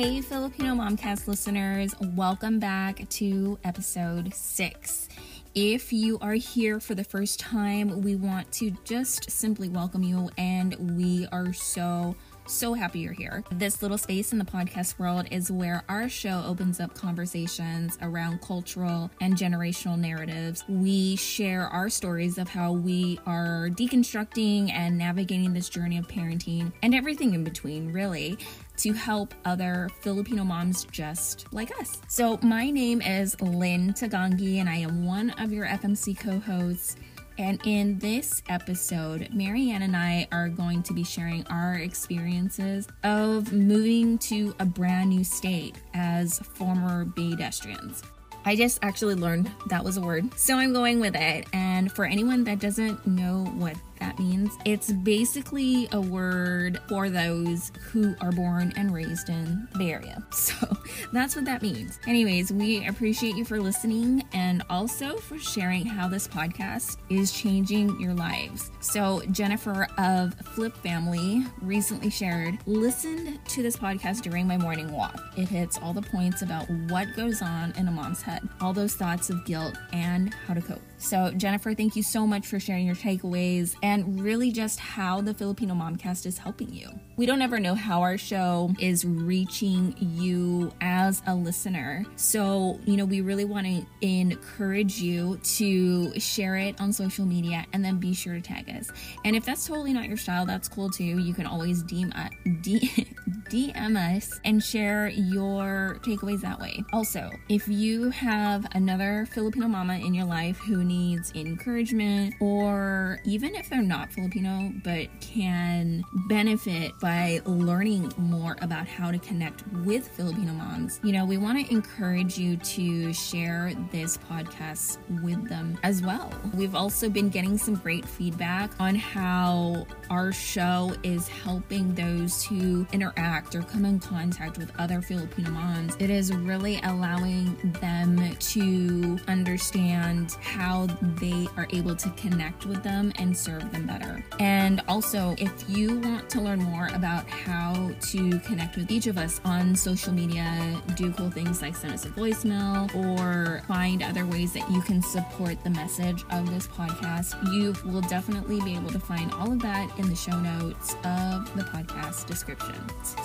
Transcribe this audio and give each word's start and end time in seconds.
Hey, 0.00 0.22
Filipino 0.22 0.74
Momcast 0.74 1.28
listeners, 1.28 1.94
welcome 2.16 2.58
back 2.58 3.06
to 3.06 3.58
episode 3.64 4.32
six. 4.32 5.10
If 5.54 5.92
you 5.92 6.18
are 6.20 6.32
here 6.32 6.80
for 6.80 6.94
the 6.94 7.04
first 7.04 7.38
time, 7.38 8.00
we 8.00 8.16
want 8.16 8.50
to 8.52 8.70
just 8.84 9.30
simply 9.30 9.68
welcome 9.68 10.02
you, 10.02 10.30
and 10.38 10.96
we 10.96 11.26
are 11.32 11.52
so 11.52 12.16
so 12.50 12.74
happy 12.74 13.00
you're 13.00 13.12
here. 13.12 13.44
This 13.52 13.80
little 13.80 13.96
space 13.96 14.32
in 14.32 14.38
the 14.38 14.44
podcast 14.44 14.98
world 14.98 15.26
is 15.30 15.50
where 15.50 15.84
our 15.88 16.08
show 16.08 16.42
opens 16.44 16.80
up 16.80 16.94
conversations 16.94 17.96
around 18.02 18.42
cultural 18.42 19.10
and 19.20 19.34
generational 19.34 19.96
narratives. 19.96 20.64
We 20.68 21.16
share 21.16 21.68
our 21.68 21.88
stories 21.88 22.38
of 22.38 22.48
how 22.48 22.72
we 22.72 23.20
are 23.24 23.68
deconstructing 23.70 24.70
and 24.72 24.98
navigating 24.98 25.52
this 25.52 25.68
journey 25.68 25.98
of 25.98 26.08
parenting 26.08 26.72
and 26.82 26.94
everything 26.94 27.34
in 27.34 27.44
between, 27.44 27.92
really 27.92 28.36
to 28.78 28.92
help 28.94 29.34
other 29.44 29.88
Filipino 30.00 30.42
moms 30.42 30.84
just 30.84 31.52
like 31.52 31.70
us. 31.78 32.00
So, 32.08 32.38
my 32.42 32.70
name 32.70 33.02
is 33.02 33.38
Lynne 33.40 33.92
Tagangi, 33.92 34.56
and 34.56 34.68
I 34.68 34.76
am 34.76 35.04
one 35.04 35.30
of 35.30 35.52
your 35.52 35.66
FMC 35.66 36.18
co 36.18 36.38
hosts. 36.40 36.96
And 37.40 37.58
in 37.64 37.98
this 37.98 38.42
episode, 38.50 39.30
Maryann 39.32 39.80
and 39.80 39.96
I 39.96 40.28
are 40.30 40.50
going 40.50 40.82
to 40.82 40.92
be 40.92 41.02
sharing 41.02 41.46
our 41.46 41.76
experiences 41.76 42.86
of 43.02 43.50
moving 43.50 44.18
to 44.18 44.54
a 44.58 44.66
brand 44.66 45.08
new 45.08 45.24
state 45.24 45.76
as 45.94 46.38
former 46.40 47.06
Baydestrians. 47.06 48.02
I 48.44 48.56
just 48.56 48.80
actually 48.82 49.14
learned 49.14 49.50
that 49.70 49.82
was 49.82 49.96
a 49.96 50.02
word, 50.02 50.38
so 50.38 50.56
I'm 50.58 50.74
going 50.74 51.00
with 51.00 51.16
it. 51.16 51.46
And 51.54 51.90
for 51.90 52.04
anyone 52.04 52.44
that 52.44 52.58
doesn't 52.58 53.06
know 53.06 53.46
what 53.54 53.74
that 54.00 54.18
means. 54.18 54.56
It's 54.64 54.92
basically 54.92 55.88
a 55.92 56.00
word 56.00 56.80
for 56.88 57.10
those 57.10 57.72
who 57.90 58.14
are 58.20 58.32
born 58.32 58.72
and 58.76 58.92
raised 58.92 59.28
in 59.28 59.68
the 59.72 59.78
Bay 59.78 59.92
Area. 59.92 60.22
So 60.50 60.76
that's 61.12 61.36
what 61.36 61.44
that 61.44 61.62
means. 61.62 61.98
Anyways, 62.06 62.52
we 62.52 62.86
appreciate 62.86 63.36
you 63.36 63.44
for 63.44 63.60
listening 63.60 64.24
and 64.32 64.62
also 64.68 65.16
for 65.18 65.38
sharing 65.38 65.86
how 65.86 66.08
this 66.08 66.26
podcast 66.26 66.96
is 67.08 67.30
changing 67.32 68.00
your 68.00 68.14
lives. 68.14 68.70
So, 68.80 69.22
Jennifer 69.30 69.84
of 69.98 70.34
FlippFamily 70.56 71.50
recently 71.62 72.10
shared, 72.10 72.58
listened 72.66 73.38
to 73.48 73.62
this 73.62 73.76
podcast 73.76 74.22
during 74.22 74.46
my 74.46 74.56
morning 74.56 74.90
walk. 74.92 75.20
It 75.36 75.48
hits 75.48 75.78
all 75.78 75.92
the 75.92 76.02
points 76.02 76.42
about 76.42 76.68
what 76.88 77.06
goes 77.14 77.42
on 77.42 77.72
in 77.76 77.86
a 77.86 77.90
mom's 77.92 78.22
head, 78.22 78.48
all 78.60 78.72
those 78.72 78.94
thoughts 78.94 79.30
of 79.30 79.44
guilt 79.44 79.76
and 79.92 80.32
how 80.46 80.54
to 80.54 80.60
cope. 80.60 80.80
So, 80.98 81.32
Jennifer, 81.36 81.74
thank 81.74 81.96
you 81.96 82.02
so 82.02 82.26
much 82.26 82.46
for 82.46 82.60
sharing 82.60 82.86
your 82.86 82.94
takeaways 82.96 83.74
and 83.82 83.89
really 83.98 84.50
just 84.52 84.78
how 84.78 85.20
the 85.20 85.34
Filipino 85.34 85.74
Momcast 85.74 86.26
is 86.26 86.38
helping 86.38 86.72
you. 86.72 86.88
We 87.16 87.26
don't 87.26 87.42
ever 87.42 87.58
know 87.58 87.74
how 87.74 88.02
our 88.02 88.16
show 88.16 88.74
is 88.78 89.04
reaching 89.04 89.94
you 89.98 90.72
as 90.80 91.22
a 91.26 91.34
listener. 91.34 92.04
So, 92.16 92.78
you 92.84 92.96
know, 92.96 93.04
we 93.04 93.20
really 93.20 93.44
want 93.44 93.66
to 93.66 93.86
encourage 94.00 95.00
you 95.00 95.38
to 95.56 96.18
share 96.18 96.56
it 96.56 96.80
on 96.80 96.92
social 96.92 97.26
media 97.26 97.66
and 97.72 97.84
then 97.84 97.98
be 97.98 98.14
sure 98.14 98.34
to 98.34 98.40
tag 98.40 98.68
us. 98.70 98.90
And 99.24 99.36
if 99.36 99.44
that's 99.44 99.66
totally 99.66 99.92
not 99.92 100.08
your 100.08 100.16
style, 100.16 100.46
that's 100.46 100.68
cool 100.68 100.90
too. 100.90 101.04
You 101.04 101.34
can 101.34 101.46
always 101.46 101.82
DM, 101.82 102.12
uh, 102.16 102.30
DM 102.46 103.06
us 103.52 104.40
and 104.44 104.62
share 104.62 105.08
your 105.08 105.98
takeaways 106.02 106.40
that 106.40 106.58
way. 106.60 106.82
Also, 106.92 107.30
if 107.48 107.66
you 107.66 108.10
have 108.10 108.66
another 108.74 109.26
Filipino 109.32 109.66
mama 109.66 109.94
in 109.94 110.14
your 110.14 110.24
life 110.24 110.58
who 110.58 110.84
needs 110.84 111.32
encouragement, 111.34 112.34
or 112.40 113.20
even 113.24 113.54
if 113.54 113.68
they're 113.68 113.82
not 113.82 114.12
Filipino 114.12 114.72
but 114.84 115.08
can 115.20 116.04
benefit 116.28 116.92
by 117.00 117.40
learning 117.44 118.12
more 118.18 118.56
about 118.60 118.86
how 118.86 119.10
to 119.10 119.18
connect 119.18 119.66
with 119.84 120.06
Filipino 120.08 120.52
moms, 120.52 121.00
you 121.02 121.12
know, 121.12 121.24
we 121.24 121.36
want 121.36 121.64
to 121.64 121.72
encourage 121.72 122.38
you 122.38 122.56
to 122.58 123.12
share 123.12 123.72
this 123.90 124.16
podcast 124.16 124.98
with 125.22 125.48
them 125.48 125.78
as 125.82 126.02
well. 126.02 126.32
We've 126.54 126.74
also 126.74 127.08
been 127.08 127.28
getting 127.28 127.58
some 127.58 127.74
great 127.74 128.04
feedback 128.04 128.70
on 128.78 128.94
how 128.94 129.86
our 130.08 130.32
show 130.32 130.94
is 131.02 131.26
helping 131.28 131.94
those 131.94 132.44
who 132.44 132.86
interact 132.92 133.39
or 133.54 133.62
come 133.62 133.84
in 133.84 133.98
contact 133.98 134.58
with 134.58 134.70
other 134.78 135.00
Filipino 135.00 135.50
moms. 135.50 135.96
It 135.98 136.10
is 136.10 136.32
really 136.32 136.80
allowing 136.84 137.56
them 137.80 138.36
to 138.36 139.18
understand 139.28 140.32
how 140.40 140.86
they 141.20 141.48
are 141.56 141.66
able 141.70 141.96
to 141.96 142.10
connect 142.10 142.66
with 142.66 142.82
them 142.82 143.12
and 143.16 143.36
serve 143.36 143.70
them 143.72 143.86
better. 143.86 144.24
And 144.38 144.82
also, 144.88 145.34
if 145.38 145.52
you 145.68 145.98
want 146.00 146.28
to 146.30 146.40
learn 146.40 146.62
more 146.62 146.88
about 146.92 147.28
how 147.28 147.90
to 148.00 148.38
connect 148.40 148.76
with 148.76 148.90
each 148.90 149.06
of 149.06 149.18
us 149.18 149.40
on 149.44 149.74
social 149.74 150.12
media, 150.12 150.80
do 150.94 151.12
cool 151.12 151.30
things 151.30 151.62
like 151.62 151.74
send 151.74 151.94
us 151.94 152.04
a 152.04 152.10
voicemail 152.10 152.94
or 152.94 153.62
find 153.66 154.02
other 154.02 154.26
ways 154.26 154.52
that 154.52 154.70
you 154.70 154.80
can 154.82 155.02
support 155.02 155.62
the 155.64 155.70
message 155.70 156.24
of 156.30 156.50
this 156.50 156.66
podcast, 156.66 157.34
you 157.52 157.74
will 157.90 158.00
definitely 158.02 158.60
be 158.60 158.74
able 158.74 158.90
to 158.90 159.00
find 159.00 159.32
all 159.34 159.52
of 159.52 159.60
that 159.60 159.90
in 159.98 160.08
the 160.08 160.14
show 160.14 160.38
notes 160.38 160.94
of 161.04 161.54
the 161.56 161.62
podcast 161.62 162.26
description. 162.26 162.74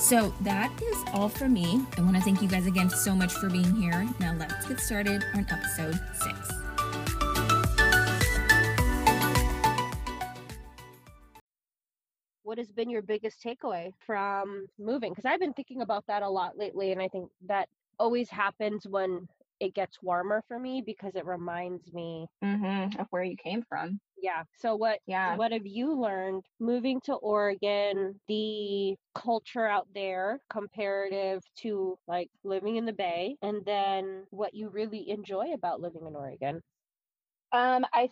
So 0.06 0.32
that 0.42 0.72
is 0.84 1.04
all 1.14 1.30
for 1.30 1.50
me. 1.50 1.84
I 1.98 2.02
want 2.02 2.16
to 2.16 2.22
thank 2.22 2.40
you 2.40 2.48
guys 2.48 2.68
again 2.68 2.92
so 2.92 3.16
much 3.16 3.34
for 3.34 3.50
being 3.50 3.76
here. 3.76 4.08
Now 4.20 4.36
let's 4.38 4.68
get 4.68 4.80
started 4.80 5.24
on 5.34 5.48
episode 5.50 6.00
six. 6.22 6.52
what 12.44 12.60
has 12.60 12.72
been 12.72 12.90
your 12.90 13.02
biggest 13.02 13.44
takeaway 13.44 13.92
from 14.06 14.68
moving? 14.80 15.12
Because 15.12 15.26
I've 15.26 15.42
been 15.42 15.52
thinking 15.52 15.82
about 15.82 16.06
that 16.08 16.22
a 16.22 16.30
lot 16.30 16.58
lately, 16.58 16.94
and 16.94 17.02
I 17.02 17.10
think 17.10 17.30
that 17.48 17.68
always 18.00 18.30
happens 18.30 18.88
when 18.88 19.28
it 19.60 19.74
gets 19.74 20.02
warmer 20.02 20.44
for 20.48 20.60
me 20.60 20.82
because 20.86 21.16
it 21.16 21.26
reminds 21.26 21.94
me 21.94 22.28
mm-hmm, 22.44 23.00
of 23.00 23.08
where 23.10 23.24
you 23.24 23.36
came 23.38 23.64
from. 23.68 24.00
Yeah. 24.18 24.44
So 24.60 24.76
what? 24.76 25.00
Yeah. 25.06 25.36
What 25.36 25.52
have 25.52 25.66
you 25.66 26.00
learned 26.00 26.44
moving 26.60 27.00
to 27.06 27.14
Oregon? 27.14 28.20
The 28.28 28.96
culture 29.14 29.68
out 29.68 29.88
there 29.94 30.40
comparative 30.50 31.44
to 31.60 31.98
like 32.08 32.30
living 32.44 32.78
in 32.78 32.86
the 32.86 32.94
Bay, 32.94 33.36
and 33.42 33.64
then 33.66 34.24
what 34.32 34.54
you 34.54 34.70
really 34.70 35.10
enjoy 35.10 35.54
about 35.54 35.82
living 35.82 36.06
in 36.08 36.16
Oregon. 36.16 36.62
Um, 37.52 37.86
I 37.94 38.10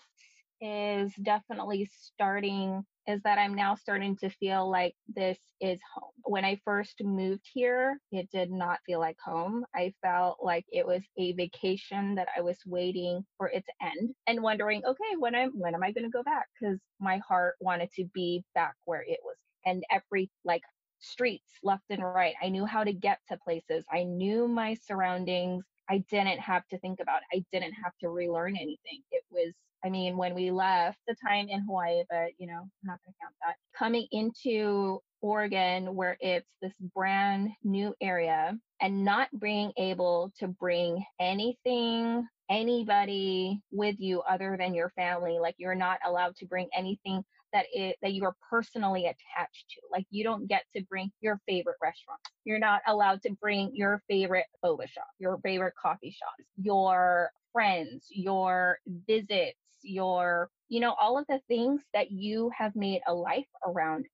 is 0.64 1.14
definitely 1.24 1.86
starting 1.92 2.86
is 3.08 3.22
that 3.24 3.38
I'm 3.38 3.54
now 3.54 3.76
starting 3.76 4.16
to 4.18 4.30
feel 4.30 4.70
like 4.72 4.96
this 5.10 5.40
is 5.62 5.82
home. 5.94 6.12
When 6.24 6.46
I 6.46 6.62
first 6.64 7.04
moved 7.04 7.48
here, 7.54 8.00
it 8.12 8.30
did 8.32 8.50
not 8.52 8.80
feel 8.86 9.00
like 9.00 9.18
home. 9.24 9.66
I 9.76 9.94
felt 10.02 10.38
like 10.42 10.66
it 10.72 10.88
was 10.88 11.04
a 11.18 11.34
vacation 11.34 12.16
that 12.16 12.30
I 12.38 12.42
was 12.42 12.60
waiting 12.66 13.26
for 13.38 13.50
it 13.50 13.66
to 13.66 13.74
end 13.82 14.16
and 14.28 14.42
wondering, 14.42 14.86
okay, 14.86 15.18
when 15.20 15.36
I'm 15.36 15.52
when 15.52 15.76
am 15.76 15.84
I 15.84 15.92
going 15.92 16.06
to 16.06 16.10
go 16.10 16.24
back? 16.24 16.48
Cuz 16.64 16.80
my 17.00 17.18
heart 17.20 17.56
wanted 17.60 17.92
to 17.94 18.06
be 18.14 18.46
back 18.56 18.76
where 18.86 19.04
it 19.04 19.20
was. 19.24 19.38
And 19.66 19.84
every 19.92 20.32
like 20.46 20.64
streets 21.00 21.60
left 21.64 21.84
and 21.90 22.04
right. 22.04 22.36
I 22.42 22.50
knew 22.50 22.66
how 22.66 22.86
to 22.86 22.94
get 22.94 23.20
to 23.30 23.38
places. 23.38 23.86
I 23.92 24.04
knew 24.06 24.48
my 24.48 24.76
surroundings. 24.76 25.66
I 25.90 26.04
didn't 26.10 26.40
have 26.40 26.68
to 26.70 26.78
think 26.80 27.00
about 27.00 27.22
it. 27.22 27.38
I 27.38 27.46
didn't 27.52 27.74
have 27.74 27.94
to 28.02 28.10
relearn 28.10 28.56
anything. 28.56 29.02
It 29.12 29.24
was 29.32 29.54
I 29.86 29.90
mean, 29.90 30.16
when 30.16 30.34
we 30.34 30.50
left 30.50 30.98
the 31.08 31.16
time 31.16 31.50
in 31.50 31.62
Hawaii, 31.62 32.04
but 32.10 32.30
you 32.38 32.48
know, 32.48 32.62
I'm 32.62 32.86
not 32.86 33.00
going 33.04 33.14
to 33.14 33.20
count 33.22 33.36
that. 33.46 33.56
Coming 33.78 34.08
into 34.12 35.00
Oregon, 35.22 35.94
where 35.96 36.18
it's 36.22 36.48
this 36.62 36.74
brand 36.96 37.50
new 37.64 37.94
area, 38.02 38.58
and 38.82 39.04
not 39.04 39.28
being 39.40 39.74
able 39.78 40.32
to 40.40 40.48
bring 40.48 41.04
anything, 41.20 42.26
anybody 42.50 43.60
with 43.72 43.96
you 44.00 44.22
other 44.22 44.56
than 44.58 44.74
your 44.74 44.90
family, 44.92 45.38
like 45.40 45.56
you're 45.58 45.76
not 45.76 46.00
allowed 46.06 46.36
to 46.38 46.46
bring 46.46 46.70
anything 46.76 47.24
that 47.54 47.66
it 47.74 47.96
that 48.02 48.14
you 48.14 48.26
are 48.26 48.36
personally 48.50 49.06
attached 49.06 49.66
to. 49.70 49.82
Like 49.92 50.06
you 50.10 50.24
don't 50.24 50.48
get 50.48 50.64
to 50.76 50.84
bring 50.90 51.12
your 51.22 51.40
favorite 51.48 51.78
restaurant. 51.82 52.20
You're 52.44 52.60
not 52.60 52.82
allowed 52.88 53.22
to 53.24 53.32
bring 53.42 53.72
your 53.74 54.02
favorite 54.10 54.48
boba 54.64 54.88
shop, 54.88 55.08
your 55.20 55.38
favorite 55.44 55.76
coffee 55.82 56.12
shops, 56.12 56.50
your 56.58 57.32
friends, 57.54 58.08
your 58.10 58.80
visits, 59.08 59.58
your, 59.84 60.50
you 60.70 60.80
know, 60.80 60.96
all 61.00 61.18
of 61.18 61.26
the 61.28 61.40
things 61.48 61.84
that 61.94 62.12
you 62.12 62.50
have 62.58 62.76
made 62.76 63.02
a 63.08 63.14
life 63.14 63.48
around, 63.66 64.06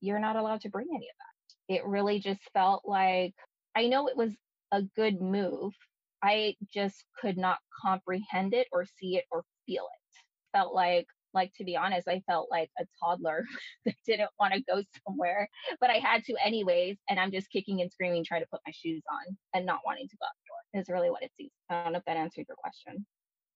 you're 0.00 0.18
not 0.18 0.36
allowed 0.36 0.60
to 0.60 0.68
bring 0.68 0.88
any 0.90 1.08
of 1.08 1.16
that. 1.18 1.74
It 1.74 1.86
really 1.86 2.18
just 2.20 2.40
felt 2.52 2.82
like, 2.84 3.34
I 3.74 3.86
know 3.86 4.08
it 4.08 4.16
was 4.16 4.32
a 4.72 4.82
good 4.82 5.20
move. 5.20 5.72
I 6.22 6.56
just 6.72 7.04
could 7.20 7.38
not 7.38 7.58
comprehend 7.82 8.52
it 8.52 8.66
or 8.72 8.84
see 9.00 9.16
it 9.16 9.24
or 9.30 9.44
feel 9.66 9.84
it. 9.84 10.56
Felt 10.56 10.74
like, 10.74 11.06
like 11.34 11.52
to 11.54 11.64
be 11.64 11.76
honest, 11.76 12.08
I 12.08 12.22
felt 12.26 12.48
like 12.50 12.70
a 12.78 12.84
toddler 13.02 13.44
that 13.84 13.94
didn't 14.06 14.30
want 14.38 14.54
to 14.54 14.62
go 14.62 14.82
somewhere, 15.06 15.48
but 15.80 15.90
I 15.90 15.94
had 15.94 16.24
to 16.24 16.34
anyways. 16.44 16.98
And 17.08 17.18
I'm 17.18 17.32
just 17.32 17.50
kicking 17.50 17.80
and 17.80 17.90
screaming, 17.90 18.24
trying 18.24 18.42
to 18.42 18.48
put 18.50 18.60
my 18.66 18.72
shoes 18.72 19.02
on 19.10 19.36
and 19.54 19.66
not 19.66 19.80
wanting 19.84 20.08
to 20.08 20.16
go 20.16 20.26
out 20.26 20.32
the 20.44 20.48
door 20.48 20.80
is 20.82 20.88
really 20.88 21.10
what 21.10 21.22
it 21.22 21.32
seems. 21.36 21.52
I 21.70 21.82
don't 21.82 21.92
know 21.92 21.98
if 21.98 22.04
that 22.06 22.16
answered 22.16 22.46
your 22.48 22.56
question. 22.56 23.06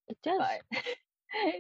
It 0.08 0.19
does. 0.23 0.40
But 0.70 0.82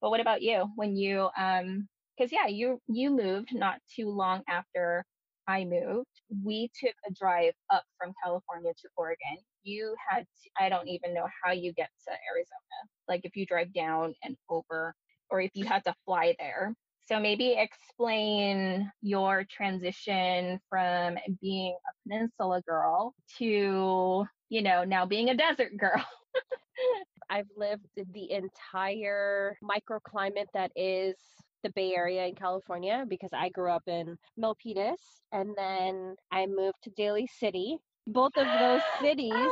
but 0.00 0.10
what 0.10 0.20
about 0.20 0.42
you 0.42 0.68
when 0.76 0.96
you 0.96 1.28
um 1.36 1.88
because 2.16 2.32
yeah 2.32 2.46
you 2.46 2.80
you 2.86 3.10
moved 3.10 3.50
not 3.54 3.80
too 3.94 4.08
long 4.10 4.42
after 4.48 5.04
I 5.50 5.64
moved, 5.64 6.22
we 6.44 6.70
took 6.78 6.94
a 7.08 7.12
drive 7.12 7.54
up 7.70 7.82
from 7.98 8.12
California 8.22 8.72
to 8.72 8.88
Oregon. 8.96 9.38
You 9.64 9.96
had, 10.08 10.20
to, 10.20 10.64
I 10.64 10.68
don't 10.68 10.86
even 10.86 11.12
know 11.12 11.26
how 11.42 11.50
you 11.50 11.72
get 11.72 11.88
to 12.06 12.12
Arizona. 12.32 12.78
Like 13.08 13.22
if 13.24 13.34
you 13.34 13.46
drive 13.46 13.72
down 13.72 14.14
and 14.22 14.36
over, 14.48 14.94
or 15.30 15.40
if 15.40 15.50
you 15.54 15.64
had 15.64 15.84
to 15.84 15.94
fly 16.04 16.34
there. 16.38 16.74
So 17.06 17.18
maybe 17.18 17.56
explain 17.58 18.90
your 19.02 19.44
transition 19.50 20.60
from 20.68 21.18
being 21.40 21.76
a 21.88 22.08
peninsula 22.08 22.62
girl 22.62 23.14
to, 23.38 24.26
you 24.48 24.62
know, 24.62 24.84
now 24.84 25.06
being 25.06 25.30
a 25.30 25.36
desert 25.36 25.76
girl. 25.76 26.04
I've 27.30 27.48
lived 27.56 27.86
the 27.96 28.30
entire 28.30 29.56
microclimate 29.62 30.46
that 30.54 30.72
is 30.76 31.16
the 31.62 31.70
Bay 31.70 31.94
Area 31.94 32.26
in 32.26 32.34
California 32.34 33.04
because 33.08 33.30
I 33.32 33.48
grew 33.50 33.70
up 33.70 33.84
in 33.86 34.16
Milpitas 34.38 34.98
and 35.32 35.50
then 35.56 36.16
I 36.32 36.46
moved 36.46 36.78
to 36.84 36.90
Daly 36.90 37.28
City. 37.38 37.78
Both 38.12 38.36
of 38.36 38.46
those 38.58 38.80
cities 39.00 39.50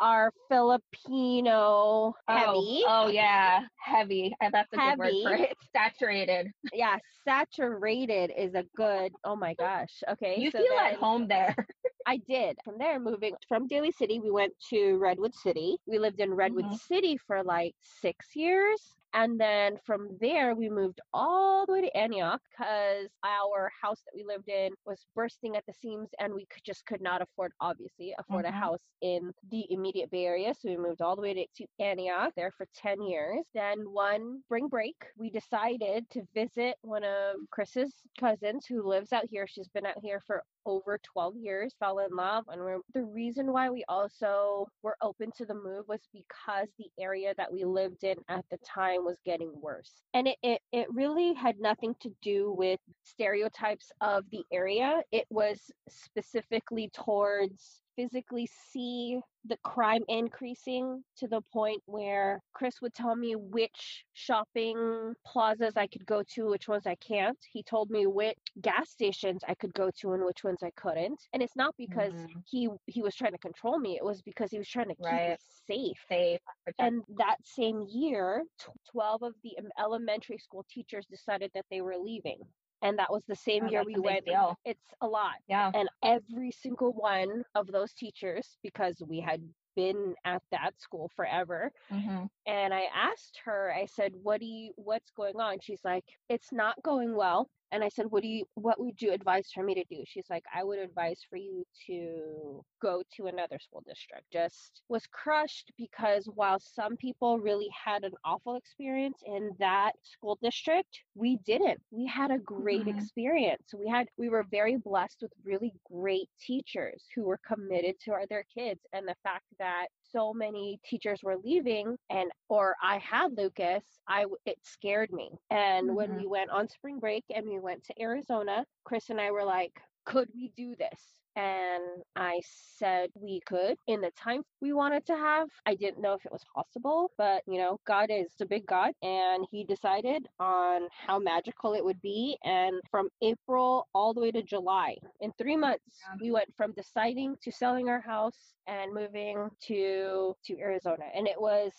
are 0.00 0.32
Filipino 0.48 2.14
heavy. 2.28 2.82
Oh, 2.86 3.04
oh 3.04 3.08
yeah, 3.08 3.60
heavy. 3.78 4.34
That's 4.40 4.72
a 4.72 4.78
Heavy. 4.78 4.98
good 4.98 5.24
word 5.24 5.38
for 5.38 5.44
it. 5.44 5.56
Saturated. 5.74 6.48
Yeah, 6.72 6.96
saturated 7.24 8.32
is 8.36 8.54
a 8.54 8.64
good. 8.76 9.12
Oh 9.24 9.36
my 9.36 9.54
gosh. 9.54 10.02
Okay. 10.10 10.40
You 10.40 10.50
so 10.50 10.58
feel 10.58 10.78
at 10.86 10.94
home 10.94 11.28
there. 11.28 11.54
I 12.06 12.16
did. 12.16 12.58
From 12.64 12.78
there, 12.78 12.98
moving 12.98 13.34
from 13.48 13.66
Daly 13.66 13.90
City, 13.92 14.18
we 14.20 14.30
went 14.30 14.52
to 14.70 14.96
Redwood 14.96 15.34
City. 15.34 15.76
We 15.86 15.98
lived 15.98 16.20
in 16.20 16.32
Redwood 16.32 16.66
Mhm. 16.66 16.78
City 16.78 17.16
for 17.26 17.42
like 17.44 17.74
six 17.80 18.34
years. 18.34 18.96
And 19.12 19.40
then 19.40 19.78
from 19.84 20.16
there, 20.20 20.54
we 20.54 20.68
moved 20.70 21.00
all 21.12 21.66
the 21.66 21.72
way 21.72 21.80
to 21.82 21.96
Antioch 21.96 22.40
because 22.50 23.08
our 23.24 23.70
house 23.82 24.02
that 24.04 24.12
we 24.14 24.24
lived 24.24 24.48
in 24.48 24.72
was 24.86 25.04
bursting 25.14 25.56
at 25.56 25.66
the 25.66 25.72
seams 25.72 26.10
and 26.20 26.32
we 26.34 26.46
could, 26.46 26.62
just 26.64 26.86
could 26.86 27.00
not 27.00 27.22
afford, 27.22 27.52
obviously, 27.60 28.14
afford 28.18 28.44
Mhm. 28.44 28.48
a 28.48 28.52
house 28.52 28.80
in 29.00 29.32
the 29.50 29.66
immediate 29.72 30.10
Bay 30.10 30.26
Area. 30.26 30.54
So 30.54 30.68
we 30.68 30.76
moved 30.76 31.02
all 31.02 31.16
the 31.16 31.22
way 31.22 31.34
to, 31.34 31.46
to 31.56 31.66
Antioch 31.80 32.32
there 32.36 32.52
for 32.52 32.66
10 32.74 33.02
years. 33.02 33.44
Then 33.54 33.90
one 33.90 34.42
spring 34.44 34.68
break, 34.68 34.96
we 35.16 35.30
decided 35.30 36.08
to 36.10 36.22
visit 36.34 36.76
one 36.82 37.04
of 37.04 37.36
Chris's 37.50 37.94
cousins 38.18 38.66
who 38.66 38.82
lives 38.82 39.12
out 39.12 39.26
here. 39.30 39.46
She's 39.46 39.68
been 39.68 39.86
out 39.86 39.98
here 40.02 40.20
for 40.26 40.44
over 40.66 40.98
12 41.02 41.36
years, 41.36 41.74
fell 41.80 41.98
in 42.00 42.10
love. 42.14 42.44
And 42.48 42.60
we're, 42.60 42.80
the 42.94 43.04
reason 43.04 43.52
why 43.52 43.70
we 43.70 43.84
also 43.88 44.68
were 44.82 44.96
open 45.02 45.30
to 45.36 45.46
the 45.46 45.54
move 45.54 45.88
was 45.88 46.00
because 46.12 46.68
the 46.78 46.90
area 46.98 47.34
that 47.36 47.52
we 47.52 47.64
lived 47.64 48.04
in 48.04 48.16
at 48.28 48.44
the 48.50 48.58
time 48.58 48.99
was 49.04 49.18
getting 49.24 49.52
worse. 49.60 49.92
And 50.14 50.28
it, 50.28 50.36
it, 50.42 50.60
it 50.72 50.86
really 50.92 51.34
had 51.34 51.58
nothing 51.60 51.94
to 52.00 52.10
do 52.22 52.52
with 52.56 52.80
stereotypes 53.04 53.90
of 54.00 54.24
the 54.30 54.42
area, 54.52 55.02
it 55.12 55.26
was 55.30 55.58
specifically 55.88 56.90
towards 56.94 57.80
physically 57.96 58.48
see 58.70 59.20
the 59.44 59.56
crime 59.64 60.02
increasing 60.08 61.04
to 61.16 61.26
the 61.28 61.40
point 61.52 61.82
where 61.86 62.40
Chris 62.52 62.80
would 62.80 62.94
tell 62.94 63.16
me 63.16 63.34
which 63.36 64.04
shopping 64.12 65.14
plazas 65.26 65.76
I 65.76 65.86
could 65.86 66.06
go 66.06 66.22
to, 66.34 66.46
which 66.46 66.68
ones 66.68 66.86
I 66.86 66.94
can't. 66.96 67.38
He 67.50 67.62
told 67.62 67.90
me 67.90 68.06
which 68.06 68.38
gas 68.60 68.90
stations 68.90 69.42
I 69.48 69.54
could 69.54 69.74
go 69.74 69.90
to 70.00 70.12
and 70.12 70.24
which 70.24 70.44
ones 70.44 70.62
I 70.62 70.70
couldn't. 70.70 71.28
And 71.32 71.42
it's 71.42 71.56
not 71.56 71.74
because 71.76 72.14
Mhm. 72.14 72.42
he 72.44 72.68
he 72.86 73.02
was 73.02 73.14
trying 73.14 73.32
to 73.32 73.38
control 73.38 73.78
me. 73.78 73.96
It 73.96 74.04
was 74.04 74.22
because 74.22 74.50
he 74.50 74.58
was 74.58 74.68
trying 74.68 74.88
to 74.88 74.94
keep 74.96 75.24
me 75.24 75.36
safe. 75.38 75.98
Safe. 76.08 76.40
And 76.78 77.02
that 77.16 77.36
same 77.44 77.82
year, 77.82 78.44
tw- 78.58 78.70
12 78.90 79.22
of 79.22 79.34
the 79.42 79.56
elementary 79.78 80.38
school 80.38 80.64
teachers 80.68 81.06
decided 81.06 81.50
that 81.54 81.66
they 81.70 81.80
were 81.80 81.96
leaving. 81.96 82.40
And 82.82 82.98
that 82.98 83.10
was 83.10 83.22
the 83.26 83.36
same 83.36 83.66
Oh, 83.66 83.70
year 83.70 83.84
we 83.84 83.98
went. 83.98 84.24
deal. 84.24 84.56
It's 84.64 84.94
a 85.00 85.06
lot. 85.06 85.36
Yeah. 85.48 85.70
And 85.74 85.88
every 86.02 86.50
single 86.50 86.92
one 86.92 87.44
of 87.54 87.66
those 87.66 87.92
teachers, 87.92 88.58
because 88.62 89.02
we 89.06 89.20
had 89.32 89.42
been 89.76 90.14
at 90.24 90.42
that 90.50 90.80
school 90.80 91.10
forever, 91.16 91.72
hmm 91.90 92.26
and 92.46 92.74
I 92.74 92.84
asked 92.94 93.40
her, 93.44 93.72
I 93.74 93.86
said, 93.86 94.14
"What 94.22 94.40
do 94.40 94.46
you? 94.46 94.72
What's 94.76 95.10
going 95.12 95.36
on?" 95.40 95.60
She's 95.60 95.84
like, 95.84 96.04
"It's 96.28 96.52
not 96.52 96.82
going 96.82 97.14
well." 97.14 97.48
And 97.72 97.84
I 97.84 97.88
said, 97.88 98.06
"What 98.10 98.22
do 98.22 98.28
you? 98.28 98.46
What 98.54 98.80
would 98.80 99.00
you 99.02 99.12
advise 99.12 99.50
for 99.52 99.62
me 99.62 99.74
to 99.74 99.84
do?" 99.84 100.02
She's 100.06 100.28
like, 100.30 100.44
"I 100.54 100.64
would 100.64 100.78
advise 100.78 101.20
for 101.28 101.36
you 101.36 101.64
to 101.86 102.64
go 102.80 103.02
to 103.16 103.26
another 103.26 103.58
school 103.60 103.82
district." 103.86 104.30
Just 104.32 104.82
was 104.88 105.06
crushed 105.06 105.72
because 105.76 106.26
while 106.26 106.58
some 106.60 106.96
people 106.96 107.38
really 107.38 107.68
had 107.68 108.04
an 108.04 108.14
awful 108.24 108.56
experience 108.56 109.22
in 109.26 109.50
that 109.58 109.92
school 110.02 110.38
district, 110.42 111.00
we 111.14 111.36
didn't. 111.38 111.80
We 111.90 112.06
had 112.06 112.30
a 112.30 112.38
great 112.38 112.86
Mhm. 112.86 112.96
experience. 112.96 113.72
We 113.74 113.88
had 113.88 114.08
we 114.16 114.28
were 114.28 114.44
very 114.44 114.76
blessed 114.76 115.18
with 115.22 115.32
really 115.44 115.72
great 115.90 116.28
teachers 116.40 117.06
who 117.14 117.24
were 117.24 117.38
committed 117.46 117.98
to 118.00 118.12
our, 118.12 118.26
their 118.26 118.44
kids, 118.44 118.80
and 118.92 119.06
the 119.06 119.16
fact 119.22 119.46
that 119.58 119.88
so 120.12 120.32
many 120.34 120.80
teachers 120.84 121.22
were 121.22 121.36
leaving 121.36 121.96
and 122.10 122.30
or 122.48 122.76
I 122.82 122.98
had 122.98 123.36
Lucas, 123.36 123.84
I 124.08 124.26
it 124.44 124.58
scared 124.64 125.12
me. 125.12 125.30
And 125.50 125.94
when 125.94 126.14
Mhm. 126.14 126.14
we 126.14 126.26
went 126.26 126.50
on 126.50 126.68
spring 126.68 126.98
break 126.98 127.24
and 127.34 127.46
we 127.48 127.58
went 127.60 127.84
to 127.84 128.00
Arizona, 128.00 128.66
Chris 128.84 129.10
and 129.10 129.20
I 129.20 129.30
were 129.30 129.44
like, 129.44 129.80
could 130.04 130.28
we 130.34 130.48
do 130.56 130.74
this? 130.76 131.19
And 131.36 132.02
I 132.16 132.40
said 132.44 133.10
we 133.14 133.40
could 133.46 133.76
in 133.86 134.00
the 134.00 134.10
time 134.12 134.42
we 134.60 134.72
wanted 134.72 135.06
to 135.06 135.16
have. 135.16 135.48
I 135.66 135.74
didn't 135.74 136.00
know 136.02 136.14
if 136.14 136.24
it 136.26 136.32
was 136.32 136.44
possible, 136.54 137.12
but 137.16 137.42
you 137.46 137.58
know, 137.58 137.78
God 137.86 138.10
is 138.10 138.32
a 138.40 138.46
big 138.46 138.66
God 138.66 138.92
and 139.02 139.46
he 139.50 139.64
decided 139.64 140.26
on 140.38 140.88
how 140.90 141.18
magical 141.18 141.74
it 141.74 141.84
would 141.84 142.00
be. 142.02 142.36
And 142.44 142.80
from 142.90 143.08
April 143.22 143.88
all 143.94 144.12
the 144.14 144.20
way 144.20 144.30
to 144.32 144.42
July, 144.42 144.96
in 145.20 145.32
three 145.38 145.56
months, 145.56 146.00
Yeah. 146.08 146.16
we 146.20 146.30
went 146.32 146.54
from 146.56 146.72
deciding 146.72 147.36
to 147.42 147.50
selling 147.52 147.88
our 147.88 148.00
house 148.00 148.54
and 148.66 148.92
moving 148.92 149.50
to 149.68 150.36
to 150.44 150.58
Arizona. 150.58 151.04
And 151.14 151.26
it 151.28 151.40
was 151.40 151.72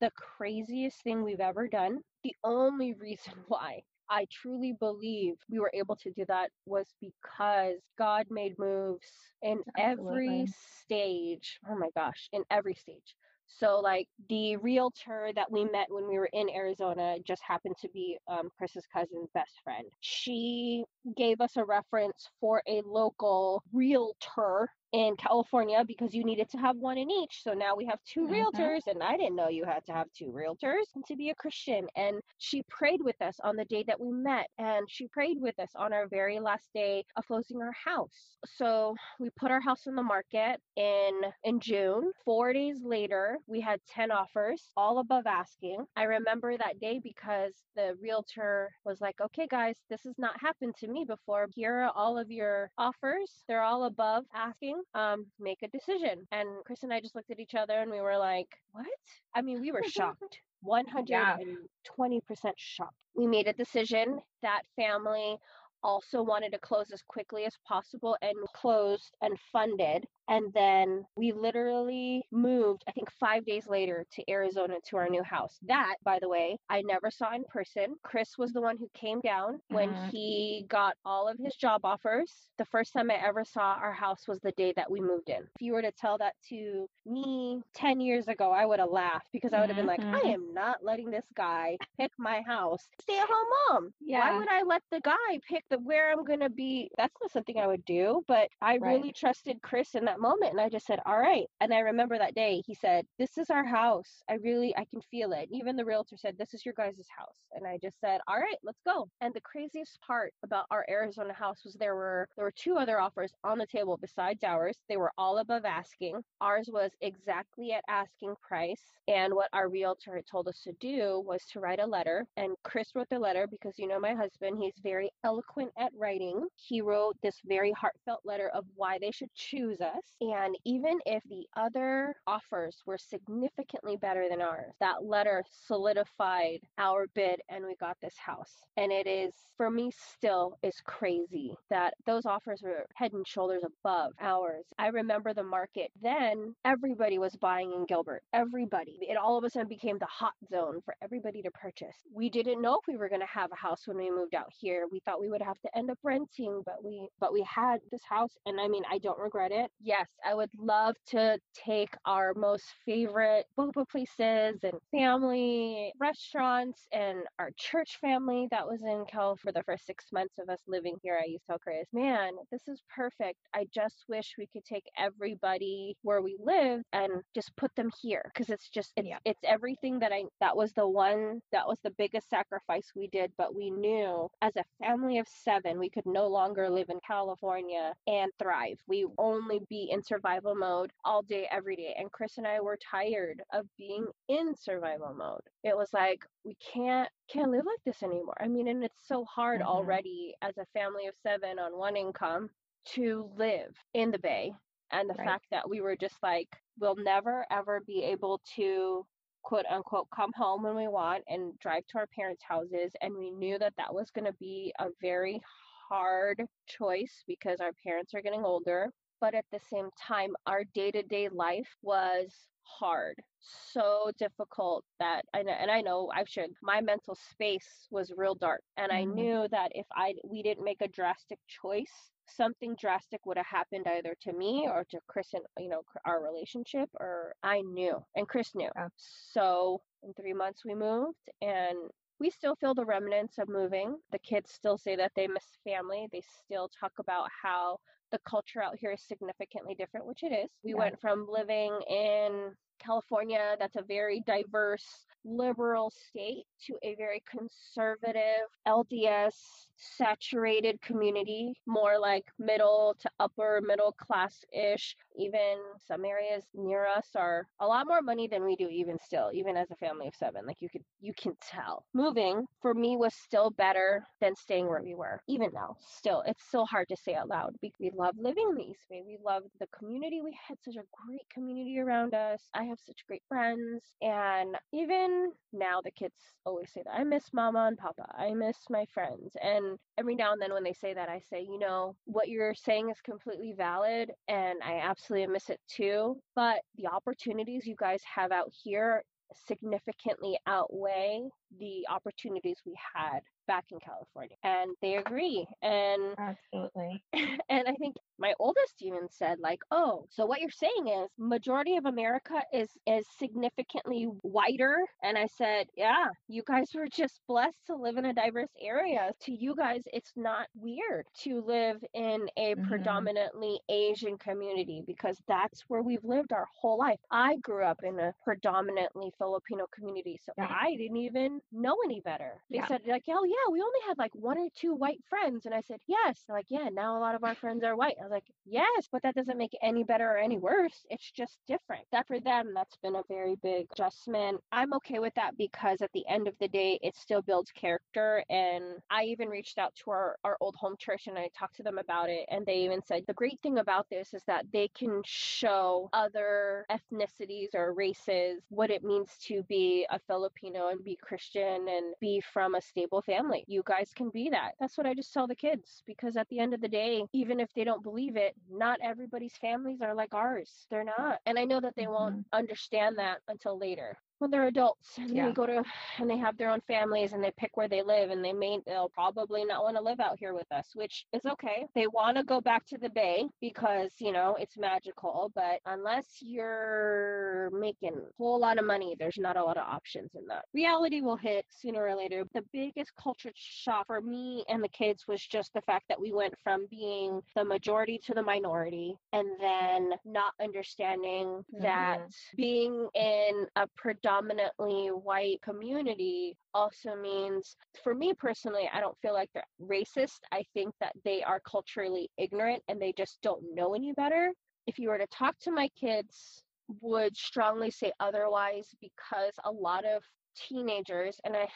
the 0.00 0.10
craziest 0.12 1.02
thing 1.02 1.22
we've 1.22 1.40
ever 1.40 1.68
done. 1.68 2.00
The 2.24 2.34
only 2.44 2.92
reason 3.34 3.34
why 3.48 3.82
I 4.10 4.26
truly 4.30 4.72
believe 4.72 5.36
we 5.48 5.60
were 5.60 5.70
able 5.72 5.96
to 5.96 6.10
do 6.10 6.24
that 6.26 6.50
was 6.66 6.86
because 7.00 7.76
God 7.96 8.26
made 8.28 8.58
moves 8.58 9.06
in 9.42 9.60
every 9.78 10.46
stage. 10.82 11.60
Oh 11.68 11.76
my 11.76 11.88
gosh, 11.94 12.28
in 12.32 12.42
every 12.50 12.74
stage. 12.74 13.14
So, 13.46 13.80
like 13.80 14.08
the 14.28 14.56
realtor 14.56 15.30
that 15.34 15.50
we 15.50 15.64
met 15.64 15.86
when 15.90 16.08
we 16.08 16.18
were 16.18 16.30
in 16.32 16.48
Arizona 16.50 17.16
just 17.24 17.42
happened 17.42 17.76
to 17.80 17.88
be 17.88 18.16
um, 18.28 18.48
Chris's 18.56 18.86
cousin's 18.92 19.28
best 19.34 19.60
friend. 19.64 19.86
She 20.00 20.84
gave 21.16 21.40
us 21.40 21.56
a 21.56 21.64
reference 21.64 22.28
for 22.40 22.62
a 22.68 22.82
local 22.84 23.62
realtor 23.72 24.70
in 24.92 25.16
California 25.16 25.84
because 25.86 26.14
you 26.14 26.24
needed 26.24 26.48
to 26.50 26.58
have 26.58 26.76
one 26.76 26.98
in 26.98 27.10
each. 27.10 27.42
So 27.42 27.52
now 27.54 27.74
we 27.76 27.86
have 27.86 28.02
2 28.04 28.26
Mhm. 28.26 28.32
realtors, 28.34 28.86
and 28.86 29.02
I 29.02 29.16
didn't 29.16 29.36
know 29.36 29.48
you 29.48 29.64
had 29.64 29.84
to 29.86 29.92
have 29.92 30.10
two 30.12 30.26
realtors 30.32 30.86
and 30.94 31.04
to 31.06 31.16
be 31.16 31.30
a 31.30 31.34
Christian. 31.34 31.88
And 31.96 32.20
she 32.38 32.62
prayed 32.64 33.02
with 33.02 33.20
us 33.22 33.38
on 33.40 33.56
the 33.56 33.64
day 33.64 33.84
that 33.84 34.00
we 34.00 34.12
met, 34.12 34.48
and 34.58 34.90
she 34.90 35.08
prayed 35.08 35.40
with 35.40 35.58
us 35.60 35.70
on 35.76 35.92
our 35.92 36.08
very 36.08 36.40
last 36.40 36.68
day 36.74 37.04
of 37.16 37.26
closing 37.26 37.60
our 37.62 37.72
house. 37.72 38.38
So 38.46 38.94
we 39.18 39.30
put 39.30 39.50
our 39.50 39.60
house 39.60 39.86
on 39.86 39.94
the 39.94 40.02
market 40.02 40.60
in 40.76 41.20
in 41.44 41.60
June. 41.60 42.12
Four 42.24 42.52
days 42.52 42.82
later, 42.82 43.38
we 43.46 43.60
had 43.60 43.80
10 43.86 44.10
offers, 44.10 44.70
all 44.76 44.98
above 44.98 45.26
asking. 45.26 45.86
I 45.96 46.04
remember 46.04 46.56
that 46.56 46.80
day 46.80 46.98
because 47.02 47.54
the 47.76 47.96
realtor 48.00 48.70
was 48.84 49.00
like, 49.00 49.20
okay, 49.20 49.46
guys, 49.46 49.76
this 49.88 50.02
has 50.04 50.18
not 50.18 50.40
happened 50.40 50.76
to 50.78 50.88
me 50.88 51.04
before. 51.04 51.48
Here 51.54 51.82
are 51.84 51.92
all 51.94 52.18
of 52.18 52.30
your 52.30 52.70
offers. 52.78 53.42
They're 53.48 53.62
all 53.62 53.84
above 53.84 54.24
asking. 54.34 54.79
Um, 54.94 55.26
make 55.38 55.62
a 55.62 55.68
decision. 55.68 56.26
And 56.32 56.48
Chris 56.64 56.82
and 56.82 56.92
I 56.92 57.00
just 57.00 57.14
looked 57.14 57.30
at 57.30 57.40
each 57.40 57.54
other 57.54 57.74
and 57.74 57.90
we 57.90 58.00
were 58.00 58.16
like, 58.16 58.48
what? 58.72 58.86
I 59.34 59.42
mean, 59.42 59.60
we 59.60 59.72
were 59.72 59.82
shocked. 59.86 60.40
120% 60.66 62.52
shocked. 62.56 62.94
We 63.14 63.26
made 63.26 63.48
a 63.48 63.52
decision. 63.52 64.20
That 64.42 64.62
family 64.76 65.38
also 65.82 66.22
wanted 66.22 66.52
to 66.52 66.58
close 66.58 66.90
as 66.92 67.02
quickly 67.08 67.44
as 67.44 67.56
possible 67.66 68.16
and 68.22 68.34
closed 68.54 69.16
and 69.22 69.38
funded. 69.52 70.06
And 70.30 70.52
then 70.54 71.04
we 71.16 71.32
literally 71.32 72.24
moved, 72.32 72.84
I 72.88 72.92
think 72.92 73.10
five 73.20 73.44
days 73.44 73.68
later, 73.68 74.06
to 74.12 74.30
Arizona 74.30 74.76
to 74.86 74.96
our 74.96 75.08
new 75.10 75.22
house. 75.24 75.58
That, 75.62 75.96
by 76.04 76.18
the 76.20 76.28
way, 76.30 76.58
I 76.70 76.82
never 76.82 77.10
saw 77.10 77.34
in 77.34 77.44
person. 77.44 77.96
Chris 78.04 78.38
was 78.38 78.52
the 78.52 78.62
one 78.62 78.78
who 78.78 78.88
came 78.94 79.20
down 79.20 79.60
when 79.68 79.90
Mhm. 79.90 80.10
he 80.10 80.64
got 80.68 80.96
all 81.04 81.28
of 81.28 81.38
his 81.38 81.56
job 81.56 81.84
offers. 81.84 82.48
The 82.58 82.64
first 82.66 82.92
time 82.94 83.10
I 83.10 83.16
ever 83.16 83.44
saw 83.44 83.74
our 83.74 83.92
house 83.92 84.28
was 84.28 84.40
the 84.40 84.52
day 84.52 84.72
that 84.76 84.90
we 84.90 85.00
moved 85.00 85.28
in. 85.30 85.42
If 85.56 85.60
you 85.62 85.72
were 85.74 85.82
to 85.82 85.92
tell 85.92 86.18
that 86.18 86.36
to 86.50 86.88
me 87.04 87.62
10 87.74 88.00
years 88.00 88.28
ago, 88.28 88.52
I 88.52 88.64
would 88.66 88.78
have 88.80 88.90
laughed 88.90 89.28
because 89.32 89.52
I 89.52 89.60
would 89.60 89.68
have 89.70 89.76
been 89.76 89.86
like, 89.86 90.04
I 90.12 90.28
Mhm. 90.28 90.32
am 90.32 90.54
not 90.54 90.84
letting 90.84 91.10
this 91.10 91.26
guy 91.34 91.76
pick 91.98 92.12
my 92.18 92.42
house. 92.42 92.88
Stay 93.02 93.18
at 93.18 93.28
home 93.28 93.48
mom. 93.70 93.94
Yeah. 94.00 94.20
Why 94.20 94.38
would 94.38 94.48
I 94.48 94.62
let 94.62 94.82
the 94.90 95.00
guy 95.00 95.38
pick 95.48 95.64
the 95.70 95.78
where 95.78 96.12
I'm 96.12 96.24
gonna 96.24 96.50
be? 96.50 96.90
That's 96.96 97.14
not 97.20 97.32
something 97.32 97.58
I 97.58 97.66
would 97.66 97.84
do. 97.84 98.22
But 98.28 98.50
I 98.60 98.76
Right. 98.78 98.80
really 98.92 99.12
trusted 99.12 99.60
Chris 99.62 99.94
in 99.94 100.04
that 100.04 100.19
moment 100.20 100.52
and 100.52 100.60
I 100.60 100.68
just 100.68 100.86
said, 100.86 101.00
All 101.06 101.18
right. 101.18 101.46
And 101.60 101.74
I 101.74 101.80
remember 101.80 102.18
that 102.18 102.34
day 102.34 102.62
he 102.66 102.74
said, 102.74 103.06
This 103.18 103.38
is 103.38 103.50
our 103.50 103.64
house. 103.64 104.22
I 104.30 104.34
really 104.34 104.76
I 104.76 104.84
can 104.84 105.00
feel 105.10 105.32
it. 105.32 105.48
Even 105.52 105.76
the 105.76 105.84
realtor 105.84 106.16
said, 106.18 106.36
This 106.38 106.54
is 106.54 106.64
your 106.64 106.74
guys' 106.74 107.06
house. 107.16 107.34
And 107.54 107.66
I 107.66 107.78
just 107.82 108.00
said, 108.00 108.20
All 108.28 108.38
right, 108.38 108.58
let's 108.62 108.80
go. 108.86 109.08
And 109.20 109.34
the 109.34 109.40
craziest 109.40 110.00
part 110.02 110.32
about 110.44 110.66
our 110.70 110.84
Arizona 110.88 111.32
house 111.34 111.60
was 111.64 111.74
there 111.74 111.96
were 111.96 112.28
there 112.36 112.44
were 112.44 112.52
two 112.52 112.76
other 112.76 113.00
offers 113.00 113.32
on 113.44 113.58
the 113.58 113.66
table 113.66 113.98
besides 114.00 114.44
ours. 114.44 114.78
They 114.88 114.96
were 114.96 115.12
all 115.18 115.38
above 115.38 115.64
asking. 115.64 116.22
Ours 116.40 116.68
was 116.72 116.92
exactly 117.00 117.72
at 117.72 117.84
asking 117.88 118.34
price. 118.46 118.82
And 119.08 119.34
what 119.34 119.48
our 119.52 119.68
realtor 119.68 120.16
had 120.16 120.26
told 120.30 120.48
us 120.48 120.62
to 120.64 120.72
do 120.80 121.22
was 121.26 121.44
to 121.52 121.60
write 121.60 121.80
a 121.80 121.86
letter. 121.86 122.26
And 122.36 122.54
Chris 122.64 122.90
wrote 122.94 123.08
the 123.10 123.18
letter 123.18 123.46
because 123.50 123.74
you 123.78 123.88
know 123.88 124.00
my 124.00 124.14
husband, 124.14 124.58
he's 124.60 124.74
very 124.82 125.10
eloquent 125.24 125.72
at 125.78 125.92
writing. 125.98 126.46
He 126.56 126.80
wrote 126.80 127.16
this 127.22 127.36
very 127.44 127.72
heartfelt 127.72 128.20
letter 128.24 128.48
of 128.54 128.64
why 128.76 128.98
they 129.00 129.10
should 129.10 129.32
choose 129.34 129.80
us. 129.80 129.99
And 130.20 130.56
even 130.64 130.98
if 131.06 131.22
the 131.28 131.46
other 131.56 132.14
offers 132.26 132.76
were 132.86 132.98
significantly 132.98 133.96
better 133.96 134.28
than 134.30 134.42
ours, 134.42 134.74
that 134.80 135.04
letter 135.04 135.44
solidified 135.66 136.60
our 136.78 137.06
bid 137.14 137.40
and 137.48 137.64
we 137.66 137.74
got 137.76 137.96
this 138.02 138.16
house. 138.18 138.52
And 138.76 138.92
it 138.92 139.06
is, 139.06 139.34
for 139.56 139.70
me, 139.70 139.90
still 139.92 140.58
is 140.62 140.80
crazy 140.84 141.54
that 141.70 141.94
those 142.06 142.26
offers 142.26 142.62
were 142.62 142.86
head 142.94 143.12
and 143.12 143.26
shoulders 143.26 143.62
above 143.64 144.12
ours. 144.20 144.64
I 144.78 144.88
remember 144.88 145.34
the 145.34 145.42
market 145.44 145.90
then, 146.02 146.54
everybody 146.64 147.18
was 147.18 147.36
buying 147.36 147.72
in 147.72 147.86
Gilbert. 147.86 148.22
Everybody. 148.32 148.98
It 149.02 149.16
all 149.16 149.38
of 149.38 149.44
a 149.44 149.50
sudden 149.50 149.68
became 149.68 149.98
the 149.98 150.06
hot 150.06 150.34
zone 150.50 150.80
for 150.84 150.94
everybody 151.02 151.42
to 151.42 151.50
purchase. 151.50 151.96
We 152.14 152.30
didn't 152.30 152.62
know 152.62 152.74
if 152.74 152.86
we 152.88 152.96
were 152.96 153.08
going 153.08 153.20
to 153.20 153.26
have 153.26 153.52
a 153.52 153.56
house 153.56 153.86
when 153.86 153.98
we 153.98 154.10
moved 154.10 154.34
out 154.34 154.52
here. 154.58 154.86
We 154.90 155.00
thought 155.00 155.20
we 155.20 155.30
would 155.30 155.42
have 155.42 155.60
to 155.60 155.78
end 155.78 155.90
up 155.90 155.98
renting, 156.02 156.62
but 156.64 156.84
we 156.84 157.08
but 157.20 157.32
we 157.32 157.42
had 157.42 157.80
this 157.90 158.02
house 158.08 158.32
and 158.46 158.60
I 158.60 158.68
mean, 158.68 158.82
I 158.90 158.98
don't 158.98 159.18
regret 159.18 159.52
it. 159.52 159.70
Yes, 159.90 160.08
I 160.24 160.34
would 160.36 160.50
love 160.56 160.94
to 161.08 161.40
take 161.54 161.94
our 162.06 162.32
most 162.34 162.64
favorite 162.86 163.46
boba 163.58 163.88
places 163.88 164.60
and 164.62 164.78
family 164.92 165.92
restaurants 165.98 166.86
and 166.92 167.24
our 167.40 167.50
church 167.58 167.98
family 168.00 168.46
that 168.52 168.68
was 168.68 168.80
in 168.84 169.04
Cal 169.08 169.36
for 169.36 169.52
the 169.52 169.64
first 169.64 169.86
six 169.86 170.06
months 170.12 170.38
of 170.38 170.48
us 170.48 170.60
living 170.68 170.96
here. 171.02 171.18
I 171.20 171.26
used 171.26 171.42
to 171.46 171.54
tell 171.54 171.58
Chris, 171.58 171.88
man, 171.92 172.34
this 172.52 172.68
is 172.68 172.82
perfect. 172.94 173.38
I 173.54 173.66
just 173.74 174.04
wish 174.08 174.34
we 174.38 174.46
could 174.46 174.64
take 174.64 174.86
everybody 174.96 175.96
where 176.02 176.22
we 176.22 176.36
live 176.40 176.82
and 176.92 177.22
just 177.34 177.56
put 177.56 177.74
them 177.74 177.90
here 178.00 178.22
because 178.32 178.50
it's 178.50 178.68
just 178.70 178.92
it's, 178.96 179.08
Yeah. 179.08 179.18
it's 179.24 179.40
everything 179.44 179.98
that 180.00 180.12
I 180.12 180.24
that 180.40 180.56
was 180.56 180.72
the 180.74 180.88
one 180.88 181.40
that 181.52 181.66
was 181.66 181.78
the 181.82 181.90
biggest 181.98 182.30
sacrifice 182.30 182.92
we 182.94 183.08
did. 183.08 183.32
But 183.36 183.54
we 183.56 183.70
knew 183.70 184.28
as 184.42 184.56
a 184.56 184.64
family 184.80 185.18
of 185.18 185.26
seven, 185.28 185.78
we 185.80 185.90
could 185.90 186.06
no 186.06 186.28
longer 186.28 186.70
live 186.70 186.90
in 186.90 187.00
California 187.06 187.94
and 188.06 188.30
thrive. 188.38 188.78
We 188.86 189.06
only 189.18 189.60
be 189.68 189.79
in 189.84 190.02
survival 190.02 190.54
mode 190.54 190.92
all 191.04 191.22
day, 191.22 191.46
every 191.50 191.76
day. 191.76 191.94
And 191.96 192.10
Chris 192.10 192.36
and 192.38 192.46
I 192.46 192.60
were 192.60 192.76
tired 192.76 193.42
of 193.52 193.66
being 193.76 194.06
in 194.28 194.54
survival 194.54 195.14
mode. 195.14 195.42
It 195.62 195.76
was 195.76 195.92
like 195.92 196.26
we 196.44 196.54
can't 196.56 197.08
can't 197.28 197.50
live 197.50 197.64
like 197.66 197.82
this 197.84 198.02
anymore. 198.02 198.36
I 198.40 198.48
mean, 198.48 198.68
and 198.68 198.84
it's 198.84 199.06
so 199.06 199.24
hard 199.24 199.60
Mhm. 199.60 199.62
already 199.62 200.34
as 200.42 200.56
a 200.58 200.66
family 200.74 201.06
of 201.06 201.14
seven 201.22 201.58
on 201.58 201.76
one 201.78 201.96
income 201.96 202.50
to 202.86 203.30
live 203.36 203.74
in 203.94 204.10
the 204.10 204.18
Bay. 204.18 204.52
And 204.90 205.08
the 205.08 205.14
Right. 205.18 205.24
fact 205.24 205.46
that 205.50 205.68
we 205.68 205.80
were 205.80 205.96
just 205.96 206.22
like, 206.22 206.48
we'll 206.78 206.96
never 206.96 207.46
ever 207.50 207.80
be 207.80 208.02
able 208.04 208.40
to 208.56 209.06
quote 209.42 209.66
unquote 209.66 210.08
come 210.14 210.32
home 210.34 210.62
when 210.62 210.76
we 210.76 210.88
want 210.88 211.24
and 211.28 211.58
drive 211.58 211.86
to 211.88 211.98
our 211.98 212.06
parents' 212.06 212.42
houses. 212.42 212.92
And 213.00 213.16
we 213.16 213.30
knew 213.30 213.58
that 213.58 213.74
that 213.76 213.92
was 213.94 214.10
going 214.10 214.24
to 214.26 214.32
be 214.34 214.72
a 214.78 214.88
very 215.00 215.40
hard 215.88 216.46
choice 216.66 217.22
because 217.26 217.60
our 217.60 217.72
parents 217.84 218.14
are 218.14 218.22
getting 218.22 218.44
older. 218.44 218.92
But 219.20 219.34
at 219.34 219.46
the 219.50 219.58
same 219.60 219.90
time, 219.96 220.34
our 220.46 220.64
day 220.64 220.90
to 220.92 221.02
day 221.02 221.28
life 221.28 221.76
was 221.82 222.48
hard, 222.62 223.22
so 223.40 224.10
difficult 224.18 224.84
that 224.98 225.24
I 225.34 225.42
know, 225.42 225.52
and 225.52 225.70
I 225.70 225.80
know 225.80 226.10
I've 226.14 226.28
shared 226.28 226.50
my 226.62 226.80
mental 226.80 227.14
space 227.14 227.86
was 227.90 228.12
real 228.16 228.34
dark, 228.34 228.62
and 228.76 228.92
I 228.92 229.04
Mhm. 229.04 229.04
knew 229.04 229.46
that 229.48 229.72
if 229.74 229.86
I 229.92 230.14
we 230.24 230.42
didn't 230.42 230.64
make 230.64 230.80
a 230.82 230.88
drastic 230.88 231.38
choice, 231.46 232.12
something 232.26 232.74
drastic 232.76 233.26
would 233.26 233.36
have 233.38 233.46
happened 233.46 233.86
either 233.88 234.14
to 234.22 234.32
me 234.32 234.66
or 234.68 234.84
to 234.90 235.00
Chris 235.08 235.32
and 235.34 235.44
you 235.58 235.68
know 235.68 235.82
our 236.04 236.22
relationship, 236.22 236.88
or 237.00 237.34
I 237.42 237.60
knew, 237.62 238.04
and 238.16 238.28
Chris 238.28 238.54
knew. 238.54 238.70
Yeah. 238.74 238.88
So 238.96 239.82
in 240.02 240.12
three 240.14 240.34
months 240.34 240.64
we 240.64 240.74
moved, 240.74 241.28
and 241.40 241.90
we 242.18 242.30
still 242.30 242.54
feel 242.56 242.74
the 242.74 242.84
remnants 242.84 243.38
of 243.38 243.48
moving. 243.48 243.98
The 244.10 244.18
kids 244.18 244.52
still 244.52 244.78
say 244.78 244.96
that 244.96 245.12
they 245.14 245.26
miss 245.28 245.58
family. 245.64 246.08
They 246.12 246.20
still 246.20 246.68
talk 246.68 246.92
about 246.98 247.28
how 247.42 247.78
the 248.10 248.18
culture 248.20 248.62
out 248.62 248.76
here 248.78 248.92
is 248.92 249.02
significantly 249.02 249.74
different, 249.74 250.06
which 250.06 250.22
it 250.22 250.32
is. 250.32 250.50
We 250.62 250.70
Yeah. 250.72 250.76
went 250.76 251.00
from 251.00 251.26
living 251.28 251.80
in 251.82 252.56
California, 252.80 253.56
that's 253.58 253.76
a 253.76 253.82
very 253.82 254.20
diverse, 254.20 255.06
liberal 255.24 255.90
state, 255.90 256.46
to 256.66 256.78
a 256.82 256.94
very 256.94 257.20
conservative, 257.20 258.48
LDS 258.66 259.68
saturated 259.76 260.80
community, 260.80 261.54
more 261.66 261.98
like 261.98 262.24
middle 262.38 262.96
to 262.98 263.10
upper 263.20 263.60
middle 263.66 263.92
class 263.92 264.44
ish. 264.52 264.96
Even 265.16 265.58
some 265.78 266.04
areas 266.04 266.44
near 266.54 266.86
us 266.86 267.08
are 267.14 267.46
a 267.60 267.66
lot 267.66 267.86
more 267.86 268.00
money 268.02 268.26
than 268.28 268.44
we 268.44 268.56
do, 268.56 268.68
even 268.68 268.98
still, 268.98 269.30
even 269.32 269.56
as 269.56 269.70
a 269.70 269.76
family 269.76 270.08
of 270.08 270.14
seven. 270.14 270.46
Like 270.46 270.60
you 270.62 270.68
could, 270.70 270.84
you 271.00 271.12
can 271.14 271.36
tell. 271.42 271.84
Moving 271.92 272.46
for 272.62 272.72
me 272.74 272.96
was 272.96 273.14
still 273.14 273.50
better 273.50 274.06
than 274.20 274.34
staying 274.34 274.68
where 274.68 274.82
we 274.82 274.94
were. 274.94 275.20
Even 275.28 275.50
now, 275.52 275.76
still, 275.80 276.22
it's 276.26 276.42
still 276.44 276.66
hard 276.66 276.88
to 276.88 276.96
say 276.96 277.14
out 277.14 277.28
loud. 277.28 277.56
We, 277.62 277.72
we 277.78 277.90
love 278.00 278.16
living 278.18 278.46
in 278.50 278.56
the 278.56 278.70
East 278.70 278.86
Bay. 278.88 279.02
We 279.06 279.18
love 279.22 279.42
the 279.58 279.66
community. 279.78 280.22
We 280.22 280.36
had 280.48 280.56
such 280.64 280.76
a 280.76 280.88
great 281.06 281.28
community 281.32 281.78
around 281.78 282.14
us. 282.14 282.40
I 282.54 282.64
have 282.64 282.78
such 282.86 283.04
great 283.06 283.22
friends. 283.28 283.82
And 284.00 284.56
even 284.72 285.32
now, 285.52 285.82
the 285.84 285.90
kids 285.90 286.14
always 286.46 286.72
say 286.72 286.82
that 286.84 286.94
I 286.94 287.04
miss 287.04 287.24
mama 287.34 287.66
and 287.66 287.76
papa. 287.76 288.06
I 288.16 288.32
miss 288.32 288.56
my 288.70 288.86
friends. 288.94 289.36
And 289.42 289.78
every 289.98 290.14
now 290.14 290.32
and 290.32 290.40
then, 290.40 290.54
when 290.54 290.64
they 290.64 290.72
say 290.72 290.94
that, 290.94 291.10
I 291.10 291.20
say, 291.30 291.42
you 291.42 291.58
know, 291.58 291.94
what 292.06 292.28
you're 292.28 292.54
saying 292.54 292.88
is 292.88 293.00
completely 293.04 293.52
valid. 293.54 294.10
And 294.28 294.60
I 294.64 294.78
absolutely 294.78 295.26
miss 295.26 295.50
it 295.50 295.60
too. 295.68 296.16
But 296.34 296.60
the 296.76 296.86
opportunities 296.86 297.66
you 297.66 297.76
guys 297.78 298.00
have 298.14 298.32
out 298.32 298.50
here 298.64 299.04
significantly 299.46 300.38
outweigh 300.46 301.22
the 301.58 301.86
opportunities 301.88 302.58
we 302.64 302.74
had 302.94 303.20
back 303.50 303.66
in 303.72 303.80
California. 303.80 304.36
And 304.44 304.70
they 304.82 304.96
agree. 304.96 305.46
And 305.62 306.16
Absolutely. 306.16 307.04
and 307.12 307.68
I 307.68 307.74
think 307.74 307.96
my 308.18 308.34
oldest 308.38 308.76
even 308.82 309.08
said 309.10 309.38
like, 309.40 309.60
"Oh, 309.70 310.06
so 310.10 310.26
what 310.26 310.40
you're 310.40 310.50
saying 310.64 310.88
is 310.88 311.08
majority 311.18 311.76
of 311.76 311.86
America 311.86 312.42
is 312.52 312.70
is 312.86 313.04
significantly 313.18 314.04
whiter." 314.22 314.76
And 315.02 315.18
I 315.18 315.26
said, 315.26 315.66
"Yeah, 315.76 316.06
you 316.28 316.42
guys 316.46 316.68
were 316.74 316.86
just 316.92 317.20
blessed 317.26 317.66
to 317.66 317.74
live 317.76 317.96
in 317.96 318.04
a 318.06 318.14
diverse 318.14 318.52
area. 318.60 319.12
To 319.22 319.32
you 319.34 319.54
guys, 319.56 319.82
it's 319.92 320.12
not 320.16 320.48
weird 320.54 321.06
to 321.22 321.40
live 321.42 321.82
in 321.94 322.28
a 322.36 322.54
Mhm. 322.56 322.62
predominantly 322.62 323.60
Asian 323.68 324.16
community 324.18 324.82
because 324.86 325.18
that's 325.26 325.62
where 325.68 325.82
we've 325.82 326.04
lived 326.04 326.32
our 326.32 326.46
whole 326.60 326.78
life. 326.78 327.00
I 327.10 327.36
grew 327.38 327.64
up 327.64 327.80
in 327.82 327.98
a 327.98 328.12
predominantly 328.22 329.12
Filipino 329.18 329.66
community, 329.74 330.18
so 330.22 330.32
Yeah. 330.36 330.48
I 330.48 330.76
didn't 330.76 330.96
even 330.98 331.40
know 331.50 331.76
any 331.84 332.00
better. 332.00 332.42
They 332.52 332.60
Yeah. 332.60 332.68
said 332.68 332.82
like, 332.86 333.04
"Oh 333.08 333.24
yeah, 333.24 333.39
we 333.50 333.60
only 333.62 333.80
had 333.86 333.98
like 333.98 334.14
one 334.14 334.38
or 334.38 334.48
two 334.54 334.74
white 334.74 335.02
friends," 335.08 335.46
and 335.46 335.54
I 335.54 335.60
said, 335.62 335.80
"Yes." 335.86 336.24
They're 336.24 336.36
like, 336.36 336.50
"Yeah, 336.50 336.68
now 336.70 336.96
a 336.98 337.00
lot 337.00 337.14
of 337.14 337.24
our 337.24 337.34
friends 337.34 337.64
are 337.64 337.76
white." 337.76 337.96
I 337.98 338.02
was 338.02 338.10
like, 338.10 338.30
"Yes, 338.44 338.88
but 338.90 339.02
that 339.02 339.14
doesn't 339.14 339.38
make 339.38 339.54
it 339.54 339.60
any 339.62 339.84
better 339.84 340.10
or 340.10 340.18
any 340.18 340.38
worse. 340.38 340.86
It's 340.90 341.10
just 341.10 341.38
different." 341.46 341.86
That 341.92 342.06
for 342.06 342.20
them, 342.20 342.54
that's 342.54 342.76
been 342.78 342.96
a 342.96 343.02
very 343.08 343.36
big 343.36 343.68
adjustment. 343.72 344.40
I'm 344.52 344.72
okay 344.74 344.98
with 344.98 345.14
that 345.14 345.36
because 345.36 345.82
at 345.82 345.92
the 345.92 346.06
end 346.08 346.28
of 346.28 346.36
the 346.38 346.48
day, 346.48 346.78
it 346.82 346.96
still 346.96 347.22
builds 347.22 347.52
character. 347.52 348.24
And 348.30 348.80
I 348.90 349.04
even 349.04 349.28
reached 349.28 349.58
out 349.58 349.74
to 349.76 349.90
our 349.90 350.18
our 350.24 350.36
old 350.40 350.56
home 350.56 350.76
church 350.78 351.06
and 351.06 351.18
I 351.18 351.28
talked 351.28 351.56
to 351.56 351.62
them 351.62 351.78
about 351.78 352.10
it, 352.10 352.26
and 352.30 352.46
they 352.46 352.58
even 352.64 352.82
said 352.82 353.04
the 353.06 353.14
great 353.14 353.40
thing 353.42 353.58
about 353.58 353.88
this 353.90 354.14
is 354.14 354.24
that 354.26 354.46
they 354.52 354.68
can 354.68 355.02
show 355.04 355.88
other 355.92 356.66
ethnicities 356.70 357.54
or 357.54 357.72
races 357.74 358.42
what 358.48 358.70
it 358.70 358.84
means 358.84 359.16
to 359.26 359.42
be 359.44 359.86
a 359.90 359.98
Filipino 359.98 360.68
and 360.68 360.82
be 360.84 360.96
Christian 360.96 361.68
and 361.68 361.94
be 362.00 362.20
from 362.20 362.54
a 362.54 362.60
stable 362.60 363.02
family. 363.30 363.44
You 363.46 363.62
guys 363.64 363.90
can 363.94 364.10
be 364.10 364.30
that. 364.30 364.52
That's 364.60 364.76
what 364.76 364.86
I 364.86 364.94
just 364.94 365.12
tell 365.12 365.26
the 365.26 365.34
kids 365.34 365.82
because 365.86 366.16
at 366.16 366.28
the 366.28 366.38
end 366.38 366.54
of 366.54 366.60
the 366.60 366.68
day, 366.68 367.04
even 367.12 367.40
if 367.40 367.52
they 367.54 367.64
don't 367.64 367.82
believe 367.82 368.16
it, 368.16 368.34
not 368.50 368.78
everybody's 368.82 369.36
families 369.40 369.80
are 369.82 369.94
like 369.94 370.14
ours. 370.14 370.66
They're 370.70 370.84
not. 370.84 371.20
And 371.26 371.38
I 371.38 371.44
know 371.44 371.60
that 371.60 371.74
they 371.76 371.86
won't 371.86 372.16
mm-hmm. 372.16 372.36
understand 372.38 372.98
that 372.98 373.18
until 373.28 373.58
later. 373.58 373.96
When 374.20 374.30
they're 374.30 374.46
adults 374.46 374.98
and 374.98 375.10
Yeah. 375.10 375.26
they 375.26 375.32
go 375.32 375.46
to 375.46 375.64
and 375.98 376.08
they 376.08 376.18
have 376.18 376.36
their 376.36 376.50
own 376.50 376.60
families 376.62 377.12
and 377.12 377.24
they 377.24 377.32
pick 377.38 377.56
where 377.56 377.68
they 377.68 377.82
live 377.82 378.10
and 378.10 378.24
they 378.24 378.32
may 378.32 378.60
they'll 378.66 378.90
probably 378.90 379.44
not 379.44 379.64
want 379.64 379.76
to 379.76 379.82
live 379.82 379.98
out 379.98 380.18
here 380.18 380.34
with 380.34 380.50
us 380.52 380.68
which 380.74 381.06
is 381.12 381.24
okay. 381.24 381.66
They 381.74 381.86
want 381.86 382.16
to 382.18 382.24
go 382.24 382.40
back 382.40 382.66
to 382.66 382.78
the 382.78 382.90
bay 382.90 383.28
because 383.40 383.92
you 383.98 384.12
know 384.12 384.36
it's 384.38 384.58
magical 384.58 385.32
but 385.34 385.60
unless 385.66 386.06
you're 386.20 387.50
making 387.52 387.94
a 387.94 388.12
whole 388.18 388.38
lot 388.38 388.58
of 388.58 388.66
money 388.66 388.94
there's 388.98 389.18
not 389.18 389.36
a 389.36 389.42
lot 389.42 389.56
of 389.56 389.66
options 389.66 390.10
in 390.14 390.26
that. 390.26 390.44
Reality 390.52 391.00
will 391.00 391.16
hit 391.16 391.46
sooner 391.48 391.86
or 391.86 391.94
later. 391.96 392.24
The 392.34 392.44
biggest 392.52 392.92
culture 393.02 393.32
shock 393.34 393.86
for 393.86 394.00
me 394.00 394.44
and 394.48 394.62
the 394.62 394.68
kids 394.68 395.06
was 395.08 395.24
just 395.26 395.52
the 395.54 395.62
fact 395.62 395.86
that 395.88 396.00
we 396.00 396.12
went 396.12 396.34
from 396.44 396.66
being 396.70 397.20
the 397.34 397.44
majority 397.44 397.98
to 398.04 398.14
the 398.14 398.22
minority 398.22 398.94
and 399.12 399.26
then 399.40 399.92
not 400.04 400.34
understanding 400.42 401.42
that 401.60 402.00
mm-hmm. 402.00 402.36
being 402.36 402.88
in 402.94 403.46
a 403.56 403.66
predominantly 404.10 404.88
white 404.88 405.40
community 405.42 406.36
also 406.52 406.96
means 406.96 407.56
for 407.84 407.94
me 407.94 408.12
personally 408.12 408.68
i 408.74 408.80
don't 408.80 408.98
feel 409.00 409.14
like 409.14 409.28
they're 409.34 409.44
racist. 409.62 410.20
I 410.32 410.42
think 410.54 410.74
that 410.80 410.94
they 411.04 411.22
are 411.22 411.40
culturally 411.40 412.10
ignorant 412.18 412.62
and 412.68 412.80
they 412.80 412.92
just 412.96 413.18
don't 413.22 413.42
know 413.54 413.74
any 413.74 413.92
better. 413.92 414.32
If 414.66 414.78
you 414.78 414.88
were 414.88 414.98
to 414.98 415.06
talk 415.06 415.38
to 415.42 415.52
my 415.52 415.68
kids 415.80 416.42
would 416.80 417.16
strongly 417.16 417.70
say 417.70 417.92
otherwise 418.00 418.68
because 418.80 419.34
a 419.44 419.50
lot 419.50 419.84
of 419.84 420.02
teenagers 420.36 421.20
and 421.24 421.36
i 421.36 421.48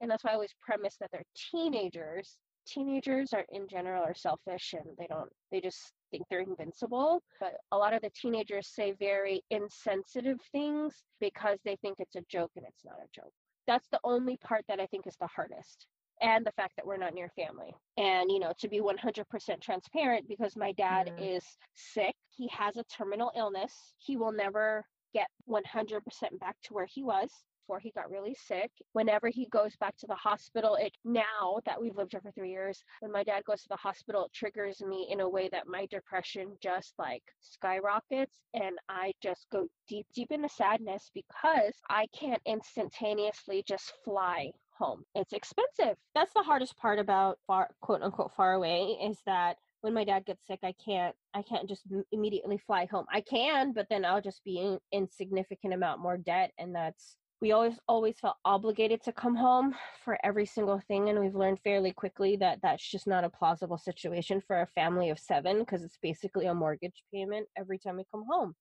and 0.00 0.10
that's 0.10 0.24
why 0.24 0.30
i 0.32 0.34
always 0.34 0.54
premise 0.60 0.96
that 1.00 1.10
they're 1.12 1.22
teenagers. 1.50 2.36
Teenagers 2.66 3.32
are 3.32 3.44
in 3.50 3.68
general 3.68 4.04
are 4.04 4.14
selfish 4.14 4.74
and 4.74 4.96
they 4.98 5.06
don't 5.08 5.30
they 5.50 5.60
just 5.60 5.92
think 6.10 6.24
they're 6.28 6.40
invincible 6.40 7.22
but 7.40 7.54
a 7.72 7.76
lot 7.76 7.92
of 7.92 8.02
the 8.02 8.10
teenagers 8.10 8.68
say 8.68 8.94
very 8.98 9.42
insensitive 9.50 10.38
things 10.52 10.94
because 11.20 11.58
they 11.64 11.76
think 11.76 11.96
it's 11.98 12.16
a 12.16 12.24
joke 12.30 12.50
and 12.56 12.64
it's 12.66 12.84
not 12.84 12.96
a 12.96 13.08
joke. 13.14 13.32
That's 13.66 13.88
the 13.90 14.00
only 14.04 14.36
part 14.38 14.64
that 14.68 14.80
i 14.80 14.86
think 14.86 15.06
is 15.06 15.16
the 15.20 15.26
hardest 15.26 15.86
and 16.22 16.46
the 16.46 16.52
fact 16.52 16.72
that 16.76 16.86
we're 16.86 16.96
not 16.96 17.14
near 17.14 17.30
family. 17.36 17.74
And 17.98 18.30
you 18.30 18.38
know 18.38 18.52
to 18.58 18.68
be 18.68 18.80
100% 18.80 19.60
transparent 19.60 20.28
because 20.28 20.56
my 20.56 20.72
dad 20.72 21.12
is 21.18 21.44
sick 21.74 22.14
he 22.30 22.48
has 22.48 22.76
a 22.76 22.84
terminal 22.84 23.32
illness 23.36 23.72
he 23.98 24.16
will 24.16 24.32
never 24.32 24.84
get 25.14 25.28
100% 25.48 26.00
back 26.40 26.56
to 26.64 26.74
where 26.74 26.86
he 26.86 27.02
was 27.02 27.30
before 27.66 27.80
he 27.80 27.90
got 27.90 28.10
really 28.10 28.34
sick. 28.34 28.70
Whenever 28.92 29.28
he 29.28 29.46
goes 29.46 29.74
back 29.76 29.96
to 29.98 30.06
the 30.06 30.14
hospital, 30.14 30.76
it 30.76 30.92
now 31.04 31.58
that 31.66 31.80
we've 31.80 31.96
lived 31.96 32.12
here 32.12 32.20
for 32.20 32.30
three 32.30 32.50
years, 32.50 32.84
when 33.00 33.10
my 33.10 33.24
dad 33.24 33.44
goes 33.44 33.62
to 33.62 33.68
the 33.68 33.76
hospital, 33.76 34.26
it 34.26 34.32
triggers 34.32 34.80
me 34.80 35.08
in 35.10 35.20
a 35.20 35.28
way 35.28 35.48
that 35.50 35.66
my 35.66 35.86
depression 35.86 36.56
just 36.62 36.94
like 36.98 37.22
skyrockets 37.40 38.38
and 38.54 38.76
I 38.88 39.12
just 39.20 39.46
go 39.50 39.66
deep, 39.88 40.06
deep 40.14 40.30
into 40.30 40.48
sadness 40.48 41.10
because 41.12 41.74
I 41.90 42.06
can't 42.18 42.42
instantaneously 42.46 43.64
just 43.66 43.92
fly 44.04 44.50
home. 44.78 45.02
It's 45.14 45.32
expensive. 45.32 45.96
That's 46.14 46.32
the 46.34 46.42
hardest 46.42 46.76
part 46.76 46.98
about 46.98 47.38
far 47.46 47.70
quote 47.80 48.02
unquote 48.02 48.32
far 48.36 48.52
away 48.52 48.96
is 49.02 49.18
that 49.26 49.56
when 49.80 49.94
my 49.94 50.04
dad 50.04 50.24
gets 50.26 50.46
sick, 50.46 50.60
I 50.62 50.74
can't 50.84 51.14
I 51.34 51.42
can't 51.42 51.68
just 51.68 51.82
immediately 52.12 52.58
fly 52.58 52.86
home. 52.90 53.06
I 53.12 53.22
can, 53.22 53.72
but 53.72 53.86
then 53.88 54.04
I'll 54.04 54.20
just 54.20 54.44
be 54.44 54.58
in, 54.58 54.78
in 54.92 55.08
significant 55.10 55.74
amount 55.74 56.00
more 56.00 56.16
debt 56.16 56.52
and 56.58 56.74
that's 56.74 57.16
we 57.40 57.52
always 57.52 57.78
always 57.86 58.18
felt 58.18 58.36
obligated 58.44 59.02
to 59.02 59.12
come 59.12 59.36
home 59.36 59.74
for 60.04 60.18
every 60.24 60.46
single 60.46 60.80
thing 60.88 61.08
and 61.08 61.20
we've 61.20 61.34
learned 61.34 61.60
fairly 61.62 61.92
quickly 61.92 62.36
that 62.36 62.58
that's 62.62 62.88
just 62.88 63.06
not 63.06 63.24
a 63.24 63.30
plausible 63.30 63.78
situation 63.78 64.40
for 64.46 64.62
a 64.62 64.66
family 64.68 65.10
of 65.10 65.18
7 65.18 65.60
because 65.60 65.82
it's 65.82 65.98
basically 66.02 66.46
a 66.46 66.54
mortgage 66.54 67.02
payment 67.12 67.46
every 67.58 67.78
time 67.78 67.96
we 67.96 68.04
come 68.10 68.24
home. 68.28 68.54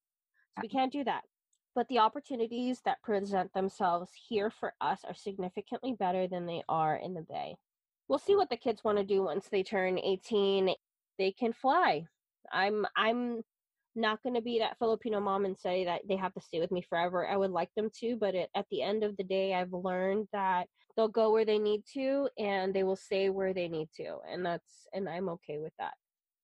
So 0.56 0.62
we 0.64 0.70
can't 0.70 0.92
do 0.92 1.04
that. 1.06 1.22
But 1.74 1.88
the 1.90 2.00
opportunities 2.00 2.82
that 2.86 3.02
present 3.04 3.54
themselves 3.54 4.10
here 4.30 4.50
for 4.50 4.74
us 4.80 5.02
are 5.06 5.14
significantly 5.14 5.94
better 5.98 6.28
than 6.28 6.46
they 6.46 6.64
are 6.70 6.96
in 6.96 7.14
the 7.14 7.26
Bay. 7.30 7.56
We'll 8.08 8.20
see 8.20 8.34
mm. 8.34 8.38
what 8.38 8.50
the 8.50 8.58
kids 8.58 8.84
want 8.84 8.98
to 8.98 9.04
do 9.04 9.24
once 9.24 9.48
they 9.50 9.64
turn 9.64 10.00
18. 10.00 10.74
They 11.18 11.32
can 11.32 11.54
fly. 11.54 12.06
I'm 12.52 12.86
I'm 12.96 13.42
not 13.96 14.22
going 14.24 14.36
to 14.36 14.42
be 14.42 14.60
that 14.60 14.78
Filipino 14.80 15.20
mom 15.20 15.46
and 15.46 15.58
say 15.58 15.86
that 15.86 16.02
they 16.08 16.16
have 16.16 16.34
to 16.34 16.42
stay 16.42 16.60
with 16.60 16.72
me 16.72 16.82
forever. 16.82 17.28
I 17.28 17.38
would 17.38 17.52
like 17.52 17.70
them 17.76 17.90
to, 18.02 18.18
but 18.18 18.36
it, 18.36 18.50
at 18.56 18.66
the 18.72 18.82
end 18.82 19.04
of 19.04 19.16
the 19.18 19.24
day, 19.24 19.54
I've 19.54 19.74
learned 19.74 20.28
that 20.34 20.68
they'll 20.96 21.08
go 21.08 21.32
where 21.32 21.46
they 21.46 21.60
need 21.60 21.84
to 21.94 22.30
and 22.38 22.74
they 22.74 22.84
will 22.84 22.96
stay 22.96 23.30
where 23.30 23.54
they 23.54 23.68
need 23.68 23.90
to, 23.98 24.18
and 24.30 24.46
that's 24.46 24.88
and 24.94 25.08
I'm 25.08 25.30
okay 25.30 25.60
with 25.60 25.74
that. 25.80 25.94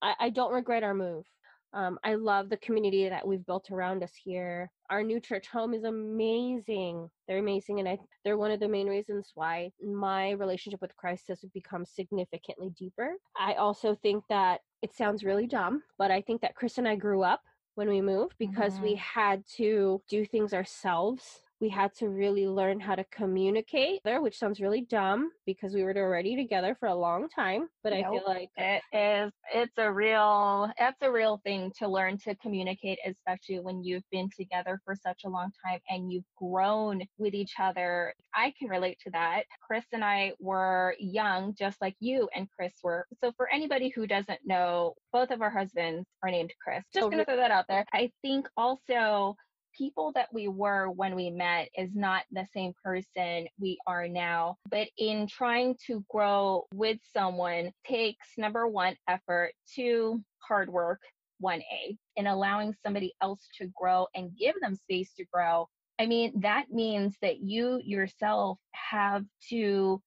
I, 0.01 0.15
I 0.19 0.29
don't 0.29 0.53
regret 0.53 0.83
our 0.83 0.93
move. 0.93 1.25
Um, 1.73 1.97
I 2.03 2.15
love 2.15 2.49
the 2.49 2.57
community 2.57 3.07
that 3.07 3.25
we've 3.25 3.45
built 3.45 3.71
around 3.71 4.03
us 4.03 4.11
here. 4.21 4.69
Our 4.89 5.03
new 5.03 5.19
church 5.19 5.47
home 5.47 5.73
is 5.73 5.83
amazing. 5.85 7.09
They're 7.27 7.39
amazing, 7.39 7.79
and 7.79 7.87
I, 7.87 7.97
they're 8.25 8.37
one 8.37 8.51
of 8.51 8.59
the 8.59 8.67
main 8.67 8.87
reasons 8.87 9.31
why 9.35 9.71
my 9.81 10.31
relationship 10.31 10.81
with 10.81 10.95
Christ 10.97 11.25
has 11.29 11.45
become 11.53 11.85
significantly 11.85 12.71
deeper. 12.77 13.13
I 13.39 13.53
also 13.53 13.95
think 13.95 14.23
that 14.29 14.59
it 14.81 14.93
sounds 14.93 15.23
really 15.23 15.47
dumb, 15.47 15.83
but 15.97 16.11
I 16.11 16.21
think 16.21 16.41
that 16.41 16.55
Chris 16.55 16.77
and 16.77 16.87
I 16.87 16.95
grew 16.95 17.23
up 17.23 17.41
when 17.75 17.87
we 17.87 18.01
moved 18.01 18.35
because 18.37 18.79
we 18.81 18.95
had 18.95 19.43
to 19.55 20.01
do 20.09 20.25
things 20.25 20.53
ourselves. 20.53 21.41
We 21.61 21.69
had 21.69 21.93
to 21.97 22.09
really 22.09 22.47
learn 22.47 22.79
how 22.79 22.95
to 22.95 23.05
communicate 23.11 24.01
there, 24.03 24.19
which 24.19 24.39
sounds 24.39 24.59
really 24.59 24.81
dumb 24.81 25.31
because 25.45 25.75
we 25.75 25.83
were 25.83 25.95
already 25.95 26.35
together 26.35 26.75
for 26.79 26.87
a 26.87 26.95
long 26.95 27.29
time. 27.29 27.69
But 27.83 27.93
I 27.93 28.01
feel 28.01 28.23
like 28.25 28.49
It 28.57 28.81
is. 28.91 29.31
It's 29.53 29.77
a 29.77 29.93
real. 29.93 30.71
That's 30.79 30.97
a 31.03 31.11
real 31.11 31.39
thing 31.45 31.71
to 31.77 31.87
learn 31.87 32.17
to 32.19 32.35
communicate, 32.37 32.97
especially 33.05 33.59
when 33.59 33.83
you've 33.83 34.09
been 34.11 34.27
together 34.35 34.81
for 34.83 34.95
such 34.95 35.21
a 35.23 35.29
long 35.29 35.51
time 35.63 35.79
and 35.87 36.11
you've 36.11 36.25
grown 36.35 37.03
with 37.19 37.35
each 37.35 37.53
other. 37.59 38.15
I 38.33 38.53
can 38.57 38.67
relate 38.67 38.97
to 39.05 39.11
that. 39.11 39.43
Chris 39.61 39.85
and 39.93 40.03
I 40.03 40.33
were 40.39 40.95
young, 40.99 41.53
just 41.53 41.79
like 41.79 41.95
you 41.99 42.27
and 42.35 42.49
Chris 42.49 42.73
were. 42.81 43.05
So 43.23 43.31
for 43.37 43.47
anybody 43.53 43.89
who 43.89 44.07
doesn't 44.07 44.39
know, 44.45 44.95
both 45.13 45.29
of 45.29 45.43
our 45.43 45.51
husbands 45.51 46.07
are 46.23 46.31
named 46.31 46.53
Chris. 46.63 46.83
Just 46.91 47.05
Oh, 47.05 47.09
gonna 47.11 47.23
throw 47.23 47.35
that 47.37 47.51
out 47.51 47.65
there. 47.67 47.85
I 47.93 48.11
think 48.23 48.47
also 48.57 49.35
people 49.77 50.11
that 50.13 50.33
we 50.33 50.47
were 50.47 50.89
when 50.89 51.15
we 51.15 51.29
met 51.29 51.69
is 51.77 51.95
not 51.95 52.23
the 52.31 52.47
same 52.53 52.73
person 52.83 53.47
we 53.59 53.77
are 53.87 54.07
now. 54.07 54.57
But 54.69 54.87
in 54.97 55.27
trying 55.27 55.75
to 55.87 56.03
grow 56.09 56.65
with 56.73 56.99
someone 57.13 57.71
takes 57.87 58.27
number 58.37 58.67
one, 58.67 58.95
effort, 59.07 59.53
two, 59.73 60.23
hard 60.39 60.69
work, 60.69 61.01
one 61.39 61.61
A, 61.61 61.97
and 62.17 62.27
allowing 62.27 62.75
somebody 62.83 63.13
else 63.21 63.47
to 63.59 63.67
grow 63.75 64.07
and 64.15 64.35
give 64.37 64.55
them 64.61 64.75
space 64.75 65.13
to 65.17 65.25
grow. 65.31 65.67
I 65.99 66.05
mean, 66.07 66.39
that 66.41 66.65
means 66.71 67.15
that 67.21 67.39
you 67.41 67.79
yourself 67.83 68.57
have 68.71 69.23
to, 69.49 70.01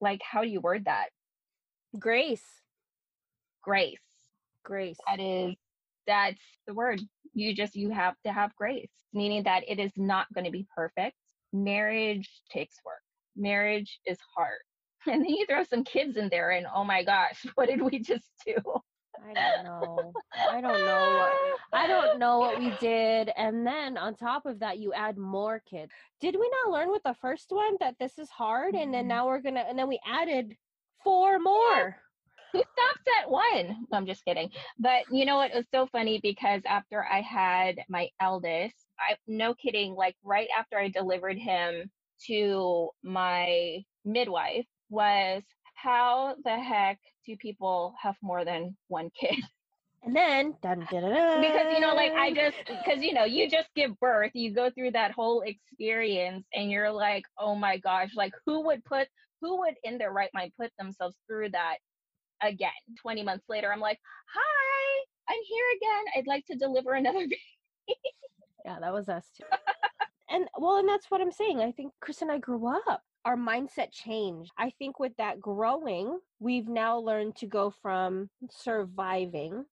like, 0.00 0.20
how 0.22 0.42
do 0.42 0.48
you 0.48 0.60
word 0.60 0.84
that? 0.86 1.08
grace, 1.98 2.44
Grace. 3.62 3.98
grace. 4.64 4.96
That 5.06 5.20
is, 5.20 5.56
that's 6.06 6.40
the 6.66 6.74
word. 6.74 7.00
You 7.34 7.54
just, 7.54 7.76
you 7.76 7.90
have 7.90 8.14
to 8.24 8.32
have 8.32 8.54
grace, 8.56 8.90
meaning 9.12 9.44
that 9.44 9.64
it 9.68 9.78
is 9.78 9.92
not 9.96 10.32
going 10.34 10.44
to 10.46 10.50
be 10.50 10.66
perfect. 10.74 11.16
Marriage 11.52 12.28
takes 12.50 12.76
work. 12.84 13.02
Marriage 13.36 14.00
is 14.06 14.18
hard. 14.36 14.58
And 15.06 15.22
then 15.24 15.30
you 15.30 15.46
throw 15.46 15.64
some 15.64 15.82
kids 15.84 16.18
in 16.18 16.28
there, 16.28 16.50
and 16.50 16.66
oh 16.74 16.84
my 16.84 17.02
gosh, 17.04 17.44
what 17.54 17.68
did 17.68 17.80
we 17.80 18.00
just 18.00 18.26
do? 18.44 18.54
I 19.22 19.32
don't 19.34 19.64
know. 19.64 20.12
I 20.50 20.60
don't 20.60 20.78
know. 20.84 21.16
what- 21.18 21.58
I 21.72 21.86
don't 21.86 22.18
know 22.18 22.38
what 22.38 22.58
we 22.58 22.70
did. 22.80 23.30
And 23.36 23.66
then 23.66 23.96
on 23.96 24.14
top 24.14 24.44
of 24.44 24.58
that, 24.60 24.78
you 24.78 24.92
add 24.92 25.16
more 25.16 25.60
kids. 25.60 25.92
Did 26.20 26.36
we 26.38 26.50
not 26.64 26.72
learn 26.72 26.90
with 26.90 27.02
the 27.04 27.14
first 27.14 27.46
one 27.50 27.76
that 27.80 27.94
this 27.98 28.18
is 28.18 28.28
hard? 28.28 28.74
And 28.74 28.92
then 28.92 29.04
Mhm. 29.04 29.08
now 29.08 29.26
we're 29.26 29.40
gonna, 29.40 29.60
and 29.60 29.78
then 29.78 29.88
we 29.88 29.98
added 30.06 30.56
four 31.02 31.38
more. 31.38 31.96
Who 32.52 32.58
stops 32.58 33.04
at 33.20 33.30
one? 33.30 33.86
No, 33.90 33.98
I'm 33.98 34.06
just 34.06 34.24
kidding. 34.24 34.50
But 34.78 35.02
you 35.10 35.24
know 35.24 35.36
what? 35.36 35.52
It 35.52 35.56
was 35.56 35.66
so 35.72 35.86
funny 35.92 36.20
because 36.22 36.62
after 36.66 37.04
I 37.04 37.20
had 37.20 37.76
my 37.88 38.08
eldest, 38.20 38.74
I 38.98 39.16
no 39.26 39.54
kidding, 39.54 39.94
like 39.94 40.16
right 40.24 40.48
after 40.58 40.78
I 40.78 40.88
delivered 40.88 41.38
him 41.38 41.90
to 42.26 42.90
my 43.02 43.82
midwife 44.04 44.66
was 44.88 45.42
how 45.74 46.34
the 46.44 46.58
heck 46.58 46.98
do 47.26 47.36
people 47.36 47.94
have 48.02 48.16
more 48.22 48.44
than 48.44 48.76
one 48.88 49.10
kid? 49.18 49.36
And 50.02 50.16
then, 50.16 50.54
dun, 50.62 50.86
dun, 50.90 51.02
dun, 51.02 51.40
because 51.42 51.74
you 51.74 51.80
know 51.80 51.94
like 51.94 52.12
i 52.12 52.32
just 52.32 52.56
because 52.66 53.02
you 53.02 53.12
know 53.12 53.24
you 53.24 53.50
just 53.50 53.68
give 53.76 53.98
birth 54.00 54.30
you 54.32 54.54
go 54.54 54.70
through 54.70 54.92
that 54.92 55.10
whole 55.10 55.42
experience 55.42 56.46
and 56.54 56.70
you're 56.70 56.90
like 56.90 57.24
oh 57.38 57.54
my 57.54 57.76
gosh 57.76 58.08
like 58.16 58.32
who 58.46 58.64
would 58.64 58.82
put 58.86 59.08
who 59.42 59.58
would 59.58 59.74
in 59.84 59.98
their 59.98 60.10
right 60.10 60.30
mind 60.32 60.52
put 60.58 60.70
themselves 60.78 61.16
through 61.28 61.50
that 61.50 61.76
again 62.42 62.70
20 63.00 63.22
months 63.22 63.44
later 63.48 63.72
i'm 63.72 63.80
like 63.80 63.98
hi 64.32 65.04
i'm 65.28 65.42
here 65.46 65.64
again 65.76 66.04
i'd 66.16 66.26
like 66.26 66.44
to 66.46 66.56
deliver 66.56 66.94
another 66.94 67.20
baby 67.86 68.00
Yeah, 68.64 68.78
that 68.80 68.92
was 68.92 69.08
us 69.08 69.26
too. 69.36 69.44
and 70.28 70.46
well, 70.58 70.76
and 70.76 70.88
that's 70.88 71.10
what 71.10 71.20
I'm 71.20 71.32
saying. 71.32 71.60
I 71.60 71.72
think 71.72 71.92
Chris 72.00 72.22
and 72.22 72.30
I 72.30 72.38
grew 72.38 72.66
up. 72.88 73.02
Our 73.24 73.36
mindset 73.36 73.92
changed. 73.92 74.52
I 74.58 74.70
think 74.78 74.98
with 75.00 75.16
that 75.18 75.40
growing, 75.40 76.18
we've 76.38 76.68
now 76.68 76.98
learned 76.98 77.36
to 77.36 77.46
go 77.46 77.70
from 77.82 78.28
surviving 78.50 79.64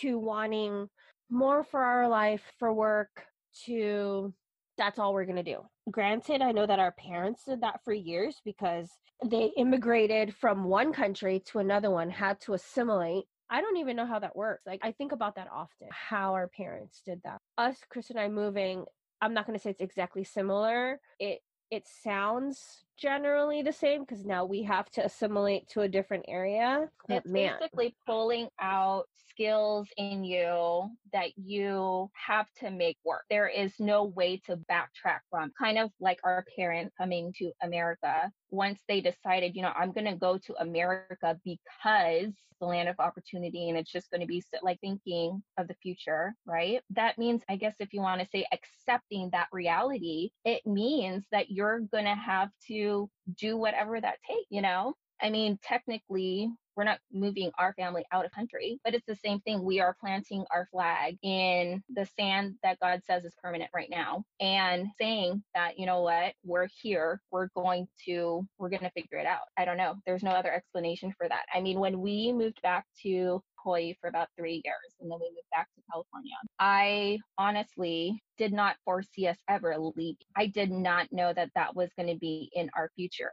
to 0.00 0.18
wanting 0.18 0.88
more 1.30 1.64
for 1.64 1.82
our 1.82 2.08
life, 2.08 2.42
for 2.58 2.72
work, 2.72 3.24
to 3.66 4.32
that's 4.78 4.98
all 4.98 5.12
we're 5.14 5.24
going 5.26 5.36
to 5.36 5.42
do. 5.42 5.60
Granted, 5.90 6.42
I 6.42 6.52
know 6.52 6.66
that 6.66 6.78
our 6.78 6.92
parents 6.92 7.44
did 7.44 7.60
that 7.62 7.80
for 7.84 7.92
years 7.92 8.40
because 8.44 8.90
they 9.24 9.50
immigrated 9.56 10.34
from 10.34 10.64
one 10.64 10.92
country 10.92 11.42
to 11.46 11.58
another 11.58 11.90
one, 11.90 12.10
had 12.10 12.40
to 12.42 12.54
assimilate. 12.54 13.24
I 13.50 13.60
don't 13.60 13.76
even 13.76 13.96
know 13.96 14.06
how 14.06 14.18
that 14.18 14.34
works. 14.34 14.62
Like, 14.66 14.80
I 14.82 14.92
think 14.92 15.12
about 15.12 15.34
that 15.36 15.48
often, 15.52 15.88
how 15.90 16.32
our 16.34 16.48
parents 16.48 17.02
did 17.04 17.20
that. 17.24 17.38
Us, 17.58 17.76
Chris 17.90 18.10
and 18.10 18.18
I 18.18 18.28
moving, 18.28 18.84
I'm 19.20 19.34
not 19.34 19.46
going 19.46 19.58
to 19.58 19.62
say 19.62 19.70
it's 19.70 19.80
exactly 19.80 20.24
similar. 20.24 21.00
It 21.18 21.40
it 21.70 21.86
sounds 22.04 22.84
generally 23.02 23.62
the 23.62 23.72
same 23.72 24.04
because 24.04 24.24
now 24.24 24.44
we 24.44 24.62
have 24.62 24.88
to 24.88 25.04
assimilate 25.04 25.68
to 25.68 25.80
a 25.80 25.88
different 25.88 26.24
area. 26.28 26.88
It's 27.08 27.28
man. 27.28 27.56
basically 27.58 27.96
pulling 28.06 28.48
out 28.60 29.08
skills 29.28 29.88
in 29.96 30.22
you 30.22 30.88
that 31.12 31.30
you 31.36 32.08
have 32.14 32.46
to 32.60 32.70
make 32.70 32.96
work. 33.04 33.22
There 33.28 33.48
is 33.48 33.72
no 33.80 34.04
way 34.04 34.40
to 34.46 34.56
backtrack 34.70 35.20
from. 35.30 35.50
Kind 35.58 35.78
of 35.78 35.90
like 36.00 36.20
our 36.22 36.44
parents 36.56 36.94
coming 36.96 37.32
to 37.38 37.50
America. 37.62 38.30
Once 38.50 38.80
they 38.86 39.00
decided, 39.00 39.56
you 39.56 39.62
know, 39.62 39.72
I'm 39.74 39.92
going 39.92 40.06
to 40.06 40.14
go 40.14 40.38
to 40.38 40.54
America 40.60 41.36
because 41.44 42.32
the 42.62 42.66
land 42.66 42.88
of 42.88 42.94
opportunity 43.00 43.68
and 43.68 43.76
it's 43.76 43.90
just 43.90 44.10
going 44.10 44.20
to 44.20 44.26
be 44.26 44.40
so, 44.40 44.58
like 44.62 44.78
thinking 44.80 45.42
of 45.58 45.66
the 45.66 45.74
future, 45.82 46.32
right? 46.46 46.80
That 46.90 47.18
means, 47.18 47.42
I 47.48 47.56
guess, 47.56 47.74
if 47.80 47.92
you 47.92 48.00
want 48.00 48.20
to 48.20 48.28
say 48.32 48.46
accepting 48.52 49.30
that 49.32 49.48
reality, 49.52 50.30
it 50.44 50.64
means 50.64 51.24
that 51.32 51.50
you're 51.50 51.80
going 51.80 52.04
to 52.04 52.14
have 52.14 52.50
to 52.68 52.91
do 53.38 53.56
whatever 53.56 54.00
that 54.00 54.18
takes, 54.28 54.46
you 54.50 54.62
know? 54.62 54.94
I 55.20 55.30
mean, 55.30 55.58
technically, 55.62 56.50
we're 56.76 56.84
not 56.84 56.98
moving 57.12 57.50
our 57.58 57.74
family 57.74 58.04
out 58.12 58.24
of 58.24 58.32
country, 58.32 58.78
but 58.84 58.94
it's 58.94 59.06
the 59.06 59.16
same 59.16 59.40
thing. 59.40 59.62
We 59.62 59.80
are 59.80 59.96
planting 60.00 60.44
our 60.50 60.66
flag 60.70 61.16
in 61.22 61.82
the 61.94 62.06
sand 62.18 62.54
that 62.62 62.78
God 62.80 63.02
says 63.04 63.24
is 63.24 63.34
permanent 63.42 63.70
right 63.74 63.90
now 63.90 64.24
and 64.40 64.88
saying 65.00 65.42
that, 65.54 65.78
you 65.78 65.86
know 65.86 66.02
what, 66.02 66.34
we're 66.44 66.68
here, 66.82 67.20
we're 67.30 67.48
going 67.54 67.88
to, 68.06 68.46
we're 68.58 68.70
going 68.70 68.82
to 68.82 68.90
figure 68.90 69.18
it 69.18 69.26
out. 69.26 69.42
I 69.56 69.64
don't 69.64 69.76
know. 69.76 69.96
There's 70.06 70.22
no 70.22 70.30
other 70.30 70.52
explanation 70.52 71.12
for 71.18 71.28
that. 71.28 71.44
I 71.54 71.60
mean, 71.60 71.78
when 71.78 72.00
we 72.00 72.32
moved 72.32 72.60
back 72.62 72.86
to 73.02 73.42
Hawaii 73.62 73.94
for 74.00 74.08
about 74.08 74.28
three 74.36 74.60
years 74.64 74.94
and 75.00 75.10
then 75.10 75.18
we 75.20 75.28
moved 75.30 75.48
back 75.52 75.68
to 75.74 75.82
California. 75.90 76.34
I 76.58 77.18
honestly 77.38 78.22
did 78.38 78.52
not 78.52 78.76
foresee 78.84 79.28
us 79.28 79.36
ever 79.48 79.76
leaving. 79.78 80.16
I 80.36 80.46
did 80.46 80.70
not 80.70 81.06
know 81.12 81.32
that 81.32 81.50
that 81.54 81.76
was 81.76 81.90
going 81.96 82.08
to 82.08 82.18
be 82.18 82.50
in 82.54 82.70
our 82.76 82.90
future 82.96 83.32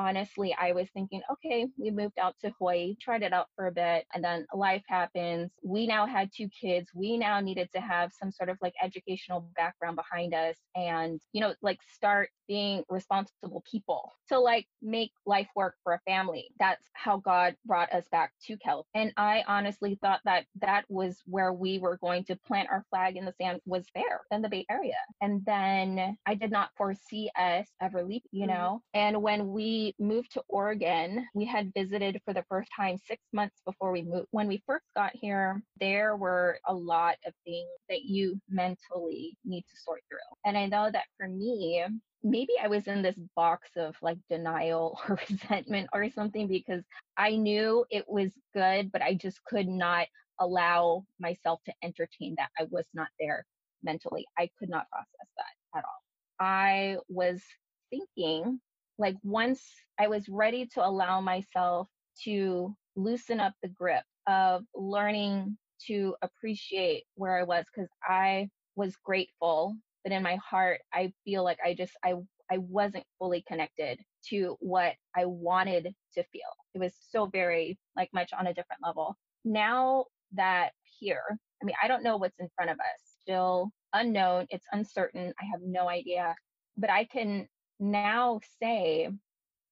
honestly, 0.00 0.56
I 0.58 0.72
was 0.72 0.88
thinking, 0.94 1.20
okay, 1.30 1.66
we 1.76 1.90
moved 1.90 2.18
out 2.18 2.34
to 2.40 2.50
Hawaii, 2.58 2.96
tried 3.00 3.22
it 3.22 3.34
out 3.34 3.48
for 3.54 3.66
a 3.66 3.72
bit, 3.72 4.06
and 4.14 4.24
then 4.24 4.46
life 4.54 4.82
happens. 4.88 5.50
We 5.62 5.86
now 5.86 6.06
had 6.06 6.30
two 6.34 6.48
kids. 6.48 6.88
We 6.94 7.18
now 7.18 7.40
needed 7.40 7.68
to 7.74 7.80
have 7.80 8.10
some 8.18 8.32
sort 8.32 8.48
of 8.48 8.56
like 8.62 8.72
educational 8.82 9.50
background 9.56 9.96
behind 9.96 10.32
us 10.32 10.56
and, 10.74 11.20
you 11.32 11.42
know, 11.42 11.54
like 11.60 11.78
start 11.94 12.30
being 12.48 12.82
responsible 12.88 13.62
people 13.70 14.10
to 14.28 14.38
like 14.38 14.66
make 14.82 15.12
life 15.26 15.46
work 15.54 15.74
for 15.84 15.92
a 15.92 16.00
family. 16.06 16.48
That's 16.58 16.84
how 16.94 17.18
God 17.18 17.54
brought 17.66 17.92
us 17.92 18.04
back 18.10 18.32
to 18.46 18.56
California. 18.56 18.86
And 18.94 19.12
I 19.16 19.44
honestly 19.46 19.98
thought 20.02 20.20
that 20.24 20.46
that 20.60 20.84
was 20.88 21.22
where 21.26 21.52
we 21.52 21.78
were 21.78 21.98
going 21.98 22.24
to 22.24 22.36
plant 22.46 22.68
our 22.70 22.84
flag 22.90 23.16
in 23.16 23.24
the 23.24 23.34
sand 23.40 23.60
was 23.66 23.84
there 23.94 24.22
in 24.30 24.42
the 24.42 24.48
Bay 24.48 24.64
Area. 24.70 24.96
And 25.20 25.42
then 25.44 26.16
I 26.26 26.34
did 26.34 26.50
not 26.50 26.70
foresee 26.76 27.30
us 27.38 27.68
ever 27.80 28.02
leaving, 28.02 28.22
you 28.32 28.46
mm-hmm. 28.46 28.50
know? 28.50 28.82
And 28.94 29.22
when 29.22 29.52
we 29.52 29.89
moved 29.98 30.32
to 30.32 30.42
Oregon, 30.48 31.26
we 31.34 31.44
had 31.44 31.72
visited 31.74 32.20
for 32.24 32.34
the 32.34 32.44
first 32.48 32.70
time 32.76 32.96
six 32.98 33.22
months 33.32 33.60
before 33.64 33.92
we 33.92 34.02
moved. 34.02 34.28
When 34.30 34.48
we 34.48 34.62
first 34.66 34.86
got 34.94 35.12
here, 35.14 35.62
there 35.80 36.16
were 36.16 36.58
a 36.66 36.74
lot 36.74 37.16
of 37.26 37.32
things 37.44 37.68
that 37.88 38.02
you 38.02 38.40
mentally 38.48 39.36
need 39.44 39.62
to 39.62 39.76
sort 39.76 40.02
through. 40.08 40.18
And 40.44 40.56
I 40.56 40.66
know 40.66 40.90
that 40.90 41.04
for 41.16 41.28
me, 41.28 41.84
maybe 42.22 42.52
I 42.62 42.68
was 42.68 42.86
in 42.86 43.02
this 43.02 43.18
box 43.34 43.70
of 43.76 43.96
like 44.02 44.18
denial 44.28 44.98
or 45.08 45.18
resentment 45.28 45.88
or 45.92 46.08
something 46.10 46.46
because 46.46 46.84
I 47.16 47.36
knew 47.36 47.84
it 47.90 48.04
was 48.08 48.30
good, 48.54 48.92
but 48.92 49.02
I 49.02 49.14
just 49.14 49.42
could 49.44 49.68
not 49.68 50.06
allow 50.38 51.04
myself 51.18 51.60
to 51.66 51.74
entertain 51.82 52.34
that. 52.38 52.50
I 52.58 52.66
was 52.70 52.86
not 52.94 53.08
there 53.18 53.44
mentally. 53.82 54.26
I 54.38 54.50
could 54.58 54.68
not 54.68 54.88
process 54.90 55.28
that 55.36 55.78
at 55.78 55.84
all. 55.84 56.02
I 56.38 56.96
was 57.08 57.42
thinking 57.90 58.60
like 59.00 59.16
once 59.22 59.62
I 59.98 60.06
was 60.08 60.28
ready 60.28 60.66
to 60.74 60.86
allow 60.86 61.20
myself 61.20 61.88
to 62.24 62.74
loosen 62.96 63.40
up 63.40 63.54
the 63.62 63.68
grip 63.68 64.04
of 64.28 64.62
learning 64.74 65.56
to 65.86 66.14
appreciate 66.22 67.04
where 67.14 67.38
I 67.38 67.42
was 67.44 67.64
because 67.74 67.88
I 68.06 68.48
was 68.76 68.94
grateful, 69.02 69.74
but 70.04 70.12
in 70.12 70.22
my 70.22 70.36
heart 70.36 70.80
I 70.92 71.12
feel 71.24 71.42
like 71.42 71.58
I 71.64 71.74
just 71.74 71.92
I 72.04 72.14
I 72.52 72.58
wasn't 72.58 73.04
fully 73.18 73.42
connected 73.48 74.00
to 74.28 74.56
what 74.60 74.94
I 75.16 75.24
wanted 75.24 75.94
to 76.14 76.24
feel. 76.24 76.50
It 76.74 76.78
was 76.78 76.92
so 77.10 77.26
very 77.26 77.78
like 77.96 78.10
much 78.12 78.32
on 78.38 78.48
a 78.48 78.54
different 78.54 78.82
level. 78.84 79.16
Now 79.44 80.06
that 80.34 80.72
here, 80.98 81.22
I 81.62 81.64
mean, 81.64 81.76
I 81.82 81.88
don't 81.88 82.02
know 82.02 82.18
what's 82.18 82.38
in 82.38 82.48
front 82.54 82.70
of 82.70 82.78
us. 82.78 83.00
Still 83.22 83.70
unknown, 83.94 84.46
it's 84.50 84.66
uncertain. 84.72 85.32
I 85.40 85.44
have 85.50 85.60
no 85.62 85.88
idea. 85.88 86.34
But 86.76 86.90
I 86.90 87.04
can 87.04 87.46
now 87.80 88.38
say 88.60 89.08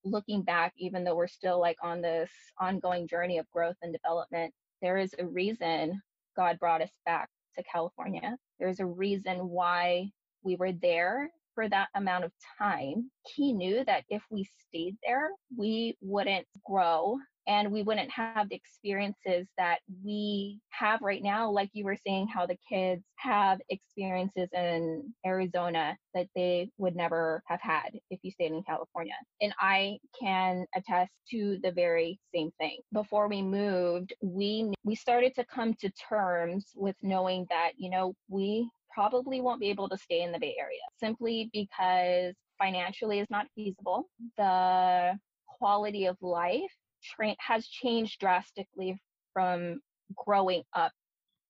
looking 0.05 0.42
back 0.42 0.73
even 0.79 1.05
though 1.05 1.14
we're 1.14 1.27
still 1.27 1.61
like 1.61 1.77
on 1.83 2.01
this 2.01 2.31
ongoing 2.59 3.07
journey 3.07 3.38
of 3.38 3.51
growth 3.51 3.77
and 3.83 3.92
development 3.92 4.53
there 4.81 4.97
is 4.97 5.14
a 5.18 5.27
reason 5.27 6.01
god 6.37 6.59
brought 6.59 6.81
us 6.83 6.92
back 7.05 7.29
to 7.59 7.64
california. 7.64 8.37
There's 8.59 8.81
a 8.81 8.87
reason 8.87 9.49
why 9.49 10.11
we 10.42 10.57
were 10.57 10.73
there 10.73 11.31
for 11.55 11.68
that 11.68 11.88
amount 11.94 12.25
of 12.25 12.33
time. 12.59 13.11
He 13.35 13.53
knew 13.53 13.85
that 13.85 14.05
if 14.09 14.23
we 14.31 14.49
stayed 14.68 14.97
there 15.05 15.31
we 15.57 15.97
wouldn't 16.01 16.47
grow 16.64 17.18
and 17.48 17.72
we 17.72 17.82
wouldn't 17.82 18.11
have 18.11 18.48
the 18.48 18.54
experiences 18.54 19.48
that 19.56 19.78
we 20.04 20.61
have 20.70 21.00
right 21.02 21.22
now 21.22 21.50
like 21.50 21.70
you 21.72 21.84
were 21.84 21.96
saying 22.06 22.28
how 22.28 22.46
the 22.46 22.58
kids 22.68 23.02
have 23.16 23.58
experiences 23.70 24.48
in 24.52 25.02
Arizona 25.26 25.96
that 26.14 26.28
they 26.37 26.70
would 26.78 26.94
never 26.94 27.42
have 27.46 27.61
had 27.61 27.90
if 28.11 28.20
you 28.22 28.30
stayed 28.30 28.52
in 28.52 28.62
California 28.62 29.14
and 29.40 29.52
I 29.61 29.98
can 30.18 30.66
attest 30.76 31.12
to 31.30 31.58
the 31.62 31.72
very 31.72 32.20
same 32.34 32.50
thing 32.58 32.78
before 32.92 33.28
we 33.28 33.42
moved 33.42 34.12
we 34.22 34.72
we 34.84 34.94
started 34.94 35.34
to 35.34 35.44
come 35.44 35.74
to 35.74 35.90
terms 35.90 36.66
with 36.76 36.96
knowing 37.02 37.46
that 37.50 37.72
you 37.76 37.90
know 37.90 38.14
we 38.28 38.68
probably 38.92 39.40
won't 39.40 39.61
be 39.61 39.70
able 39.70 39.88
to 39.88 39.96
stay 39.96 40.22
in 40.22 40.32
the 40.32 40.38
Bay 40.38 40.56
Area 40.58 40.80
simply 40.98 41.48
because 41.52 42.34
financially 42.58 43.20
is 43.20 43.30
not 43.30 43.46
feasible. 43.54 44.08
The 44.37 45.18
quality 45.46 46.06
of 46.06 46.16
life 46.20 46.74
tra- 47.02 47.37
has 47.38 47.66
changed 47.66 48.20
drastically 48.20 49.00
from 49.32 49.80
growing 50.16 50.62
up 50.74 50.92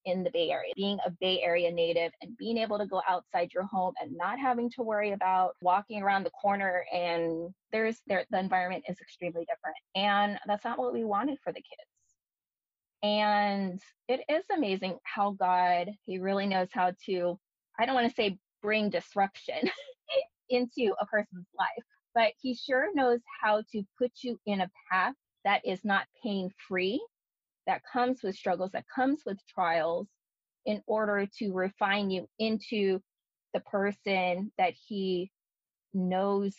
in 0.05 0.23
the 0.23 0.31
Bay 0.31 0.51
Area, 0.51 0.73
being 0.75 0.99
a 1.05 1.11
Bay 1.21 1.41
Area 1.43 1.71
native 1.71 2.13
and 2.23 2.37
being 2.39 2.59
able 2.59 2.79
to 2.79 2.87
go 2.87 3.03
outside 3.09 3.51
your 3.53 3.65
home 3.65 3.93
and 4.01 4.17
not 4.17 4.39
having 4.39 4.71
to 4.71 4.83
worry 4.83 5.13
about 5.13 5.55
walking 5.61 6.03
around 6.03 6.25
the 6.25 6.31
corner 6.31 6.85
and 6.93 7.53
there's 7.73 8.01
there 8.07 8.25
the 8.31 8.39
environment 8.39 8.85
is 8.89 9.01
extremely 9.01 9.45
different. 9.47 9.77
And 9.95 10.39
that's 10.47 10.65
not 10.65 10.79
what 10.79 10.93
we 10.93 11.05
wanted 11.05 11.39
for 11.45 11.53
the 11.53 11.61
kids. 11.61 11.91
And 13.03 13.81
it 14.09 14.21
is 14.29 14.45
amazing 14.55 14.99
how 15.05 15.33
God, 15.33 15.91
He 16.07 16.19
really 16.19 16.47
knows 16.47 16.69
how 16.73 16.93
to, 17.07 17.39
I 17.79 17.87
don't 17.87 17.95
want 17.95 18.09
to 18.09 18.15
say 18.15 18.39
bring 18.63 18.91
disruption 18.91 19.71
into 20.51 20.95
a 21.01 21.07
person's 21.07 21.47
life, 21.57 21.85
but 22.15 22.33
He 22.41 22.55
sure 22.55 22.89
knows 22.95 23.21
how 23.41 23.63
to 23.73 23.83
put 23.99 24.13
you 24.23 24.39
in 24.47 24.63
a 24.63 24.71
path 24.91 25.15
that 25.45 25.63
is 25.65 25.85
not 25.85 26.07
pain 26.23 26.51
free, 26.69 27.05
that 27.67 27.83
comes 27.91 28.23
with 28.23 28.37
struggles, 28.37 28.71
that 28.73 28.85
comes 28.95 29.23
with 29.25 29.39
trials, 29.47 30.09
in 30.67 30.83
order 30.87 31.27
to 31.39 31.53
refine 31.53 32.11
you 32.11 32.27
into 32.39 33.01
the 33.55 33.61
person 33.61 34.53
that 34.59 34.75
He 34.87 35.31
knows 35.95 36.55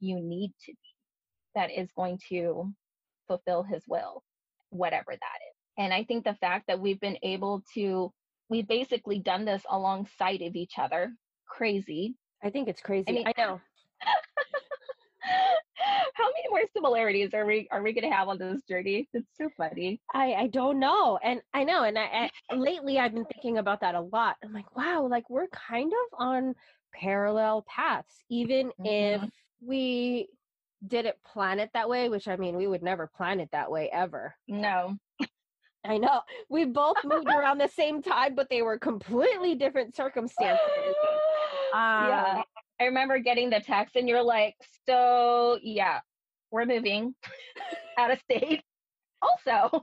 you 0.00 0.20
need 0.20 0.52
to 0.66 0.72
be, 0.72 0.94
that 1.54 1.70
is 1.70 1.88
going 1.96 2.18
to 2.28 2.72
fulfill 3.26 3.62
His 3.62 3.82
will, 3.88 4.22
whatever 4.70 5.12
that 5.12 5.16
is. 5.16 5.56
And 5.78 5.94
I 5.94 6.04
think 6.04 6.24
the 6.24 6.34
fact 6.34 6.66
that 6.66 6.80
we've 6.80 7.00
been 7.00 7.18
able 7.22 7.62
to, 7.74 8.12
we've 8.50 8.68
basically 8.68 9.20
done 9.20 9.44
this 9.44 9.62
alongside 9.70 10.42
of 10.42 10.56
each 10.56 10.74
other, 10.78 11.12
crazy. 11.48 12.16
I 12.42 12.50
think 12.50 12.68
it's 12.68 12.82
crazy. 12.82 13.06
I, 13.08 13.12
mean, 13.12 13.26
I 13.26 13.32
know. 13.38 13.60
How 16.18 16.24
many 16.24 16.48
more 16.50 16.68
similarities 16.74 17.32
are 17.32 17.46
we 17.46 17.68
are 17.70 17.82
we 17.82 17.92
gonna 17.92 18.12
have 18.12 18.28
on 18.28 18.38
this 18.38 18.62
journey? 18.68 19.08
It's 19.12 19.28
so 19.38 19.48
funny. 19.56 20.00
I 20.12 20.34
I 20.34 20.46
don't 20.48 20.80
know, 20.80 21.18
and 21.22 21.40
I 21.54 21.64
know, 21.64 21.84
and 21.84 21.96
I, 21.96 22.30
I 22.50 22.54
lately 22.54 22.98
I've 22.98 23.14
been 23.14 23.24
thinking 23.24 23.58
about 23.58 23.80
that 23.80 23.94
a 23.94 24.00
lot. 24.00 24.36
I'm 24.44 24.52
like, 24.52 24.76
wow, 24.76 25.06
like 25.08 25.30
we're 25.30 25.46
kind 25.48 25.92
of 25.92 26.18
on 26.18 26.54
parallel 26.92 27.64
paths, 27.68 28.24
even 28.28 28.68
mm-hmm. 28.80 28.86
if 29.24 29.30
we 29.60 30.28
didn't 30.86 31.16
plan 31.24 31.60
it 31.60 31.70
that 31.74 31.88
way. 31.88 32.08
Which 32.08 32.26
I 32.26 32.36
mean, 32.36 32.56
we 32.56 32.66
would 32.66 32.82
never 32.82 33.06
plan 33.06 33.38
it 33.38 33.50
that 33.52 33.70
way 33.70 33.88
ever. 33.92 34.34
No. 34.48 34.96
I 35.84 35.96
know. 35.96 36.20
We 36.50 36.64
both 36.64 36.96
moved 37.04 37.28
around 37.28 37.58
the 37.58 37.68
same 37.68 38.02
time, 38.02 38.34
but 38.34 38.50
they 38.50 38.62
were 38.62 38.78
completely 38.78 39.54
different 39.54 39.94
circumstances. 39.96 40.58
Um, 41.72 42.08
yeah 42.08 42.42
I 42.80 42.84
remember 42.84 43.18
getting 43.18 43.50
the 43.50 43.60
text 43.60 43.96
and 43.96 44.08
you're 44.08 44.22
like, 44.22 44.54
so 44.86 45.58
yeah, 45.62 46.00
we're 46.50 46.64
moving 46.66 47.14
out 47.98 48.10
of 48.10 48.20
state. 48.20 48.62
Also, 49.20 49.82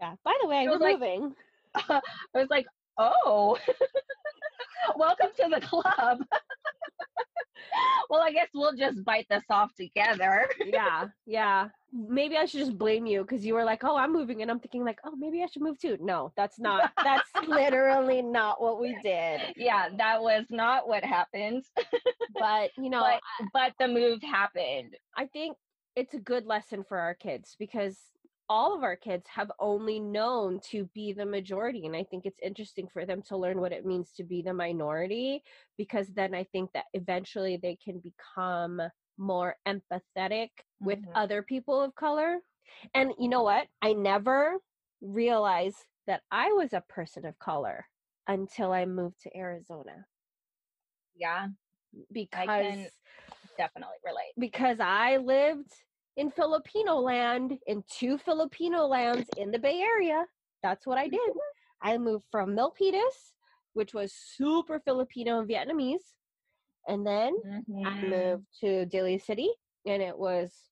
Yeah. 0.00 0.14
By 0.24 0.34
the 0.42 0.48
way, 0.48 0.64
we're 0.66 0.72
was 0.72 0.80
like- 0.80 0.98
moving. 1.00 1.34
I 1.74 2.00
was 2.34 2.48
like, 2.50 2.66
oh, 2.98 3.58
welcome 4.96 5.28
to 5.36 5.48
the 5.48 5.60
club. 5.60 6.18
well, 8.10 8.22
I 8.22 8.32
guess 8.32 8.48
we'll 8.54 8.74
just 8.74 9.04
bite 9.04 9.26
this 9.28 9.44
off 9.50 9.74
together. 9.74 10.48
yeah, 10.64 11.06
yeah. 11.26 11.68
Maybe 11.92 12.36
I 12.36 12.44
should 12.44 12.60
just 12.60 12.76
blame 12.76 13.06
you 13.06 13.22
because 13.22 13.44
you 13.44 13.54
were 13.54 13.64
like, 13.64 13.84
"Oh, 13.84 13.96
I'm 13.96 14.12
moving," 14.12 14.42
and 14.42 14.50
I'm 14.50 14.60
thinking 14.60 14.84
like, 14.84 14.98
"Oh, 15.04 15.16
maybe 15.16 15.42
I 15.42 15.46
should 15.46 15.62
move 15.62 15.78
too." 15.78 15.96
No, 16.00 16.32
that's 16.36 16.58
not. 16.58 16.92
That's 17.02 17.30
literally 17.46 18.22
not 18.22 18.60
what 18.60 18.80
we 18.80 18.96
did. 19.02 19.40
yeah, 19.56 19.88
that 19.96 20.20
was 20.22 20.44
not 20.50 20.88
what 20.88 21.04
happened. 21.04 21.64
But 22.38 22.70
you 22.76 22.90
know, 22.90 23.02
but 23.02 23.48
but 23.52 23.72
the 23.78 23.88
move 23.88 24.22
happened. 24.22 24.96
I 25.16 25.26
think 25.26 25.56
it's 25.94 26.12
a 26.12 26.18
good 26.18 26.44
lesson 26.44 26.84
for 26.86 26.98
our 26.98 27.14
kids 27.14 27.56
because 27.58 27.96
all 28.48 28.74
of 28.76 28.82
our 28.82 28.96
kids 28.96 29.26
have 29.28 29.50
only 29.58 29.98
known 29.98 30.60
to 30.60 30.84
be 30.94 31.12
the 31.12 31.26
majority 31.26 31.86
and 31.86 31.96
i 31.96 32.04
think 32.04 32.26
it's 32.26 32.40
interesting 32.42 32.88
for 32.92 33.04
them 33.06 33.22
to 33.22 33.36
learn 33.36 33.60
what 33.60 33.72
it 33.72 33.86
means 33.86 34.12
to 34.12 34.24
be 34.24 34.42
the 34.42 34.52
minority 34.52 35.42
because 35.76 36.08
then 36.14 36.34
i 36.34 36.44
think 36.44 36.70
that 36.72 36.84
eventually 36.94 37.56
they 37.56 37.76
can 37.76 38.00
become 38.00 38.80
more 39.18 39.56
empathetic 39.66 40.50
with 40.80 40.98
Mhm. 40.98 41.12
other 41.14 41.42
people 41.42 41.80
of 41.82 41.94
color 41.94 42.38
and 42.94 43.12
you 43.18 43.28
know 43.28 43.42
what 43.42 43.66
i 43.82 43.92
never 43.92 44.58
realized 45.00 45.84
that 46.06 46.22
i 46.30 46.52
was 46.52 46.72
a 46.72 46.84
person 46.88 47.24
of 47.26 47.38
color 47.38 47.86
until 48.28 48.72
i 48.72 48.84
moved 48.84 49.20
to 49.22 49.36
arizona 49.36 50.06
Yeah, 51.14 51.48
because 52.12 52.46
can 52.46 52.88
definitely 53.56 53.96
relate. 54.04 54.34
because 54.38 54.80
I 54.80 55.16
lived 55.16 55.72
in 56.16 56.30
Filipino 56.30 56.96
land, 56.96 57.58
in 57.66 57.82
two 57.90 58.18
Filipino 58.18 58.86
lands 58.86 59.28
in 59.36 59.50
the 59.50 59.58
Bay 59.58 59.80
Area. 59.80 60.24
That's 60.62 60.86
what 60.86 60.98
I 60.98 61.08
did. 61.08 61.20
I 61.82 61.98
moved 61.98 62.24
from 62.30 62.50
Milpitas, 62.56 63.32
which 63.74 63.92
was 63.92 64.12
super 64.14 64.80
Filipino 64.80 65.40
and 65.40 65.48
Vietnamese. 65.48 66.14
And 66.88 67.06
then 67.06 67.36
I 67.84 67.90
Mhm. 67.90 68.08
moved 68.08 68.46
to 68.60 68.86
Daly 68.86 69.18
City, 69.18 69.50
and 69.84 70.02
it 70.02 70.16
was, 70.16 70.70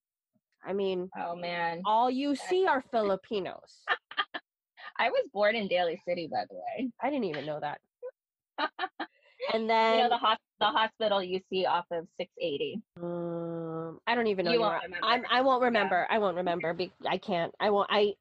I 0.64 0.72
mean, 0.72 1.10
Oh 1.16 1.34
man, 1.36 1.82
all 1.84 2.10
you 2.10 2.34
see 2.34 2.66
are 2.66 2.80
Filipinos. 2.90 3.84
I 4.98 5.10
was 5.10 5.28
born 5.32 5.56
in 5.56 5.68
Daly 5.68 5.96
City, 6.06 6.26
by 6.28 6.44
the 6.48 6.54
way. 6.56 6.90
I 7.00 7.10
didn't 7.10 7.24
even 7.24 7.44
know 7.46 7.60
that. 7.60 7.80
And 9.52 9.68
then 9.68 9.96
You 9.98 10.02
know 10.04 10.08
the 10.08 10.16
hos- 10.16 10.38
the 10.58 10.66
hospital 10.66 11.22
you 11.22 11.38
see 11.50 11.66
off 11.66 11.84
of 11.90 12.08
680. 12.16 12.80
Um, 12.96 13.02
Um, 13.94 14.00
I 14.06 14.14
don't 14.14 14.26
even 14.26 14.44
know. 14.44 14.52
You 14.52 14.60
won't 14.60 14.82
I'm. 15.02 15.24
I 15.30 15.40
won't 15.40 15.62
remember. 15.62 16.06
I 16.10 16.18
won't 16.18 16.36
remember. 16.36 16.72
Be, 16.74 16.92
I 17.08 17.18
can't. 17.18 17.54
I 17.60 17.70
won't. 17.70 17.88
I 17.90 18.14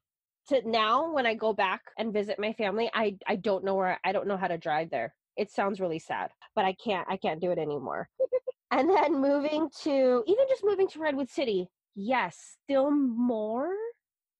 to 0.48 0.68
now 0.68 1.12
when 1.12 1.26
I 1.26 1.34
go 1.34 1.52
back 1.52 1.82
and 1.98 2.12
visit 2.12 2.38
my 2.38 2.52
family, 2.52 2.90
I 2.94 3.16
I 3.26 3.36
don't 3.36 3.64
know 3.64 3.74
where. 3.74 3.98
I 4.04 4.12
don't 4.12 4.26
know 4.26 4.36
how 4.36 4.48
to 4.48 4.58
drive 4.58 4.90
there. 4.90 5.14
It 5.36 5.50
sounds 5.50 5.80
really 5.80 5.98
sad, 5.98 6.30
but 6.54 6.64
I 6.64 6.74
can't. 6.74 7.06
I 7.08 7.16
can't 7.16 7.40
do 7.40 7.50
it 7.50 7.58
anymore. 7.58 8.08
and 8.70 8.88
then 8.88 9.20
moving 9.20 9.68
to 9.82 10.22
even 10.26 10.44
just 10.48 10.64
moving 10.64 10.88
to 10.88 11.00
Redwood 11.00 11.30
City. 11.30 11.68
Yes, 11.96 12.56
still 12.64 12.90
more 12.90 13.72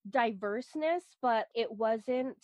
diverseness, 0.08 1.04
but 1.22 1.46
it 1.54 1.70
wasn't. 1.70 2.36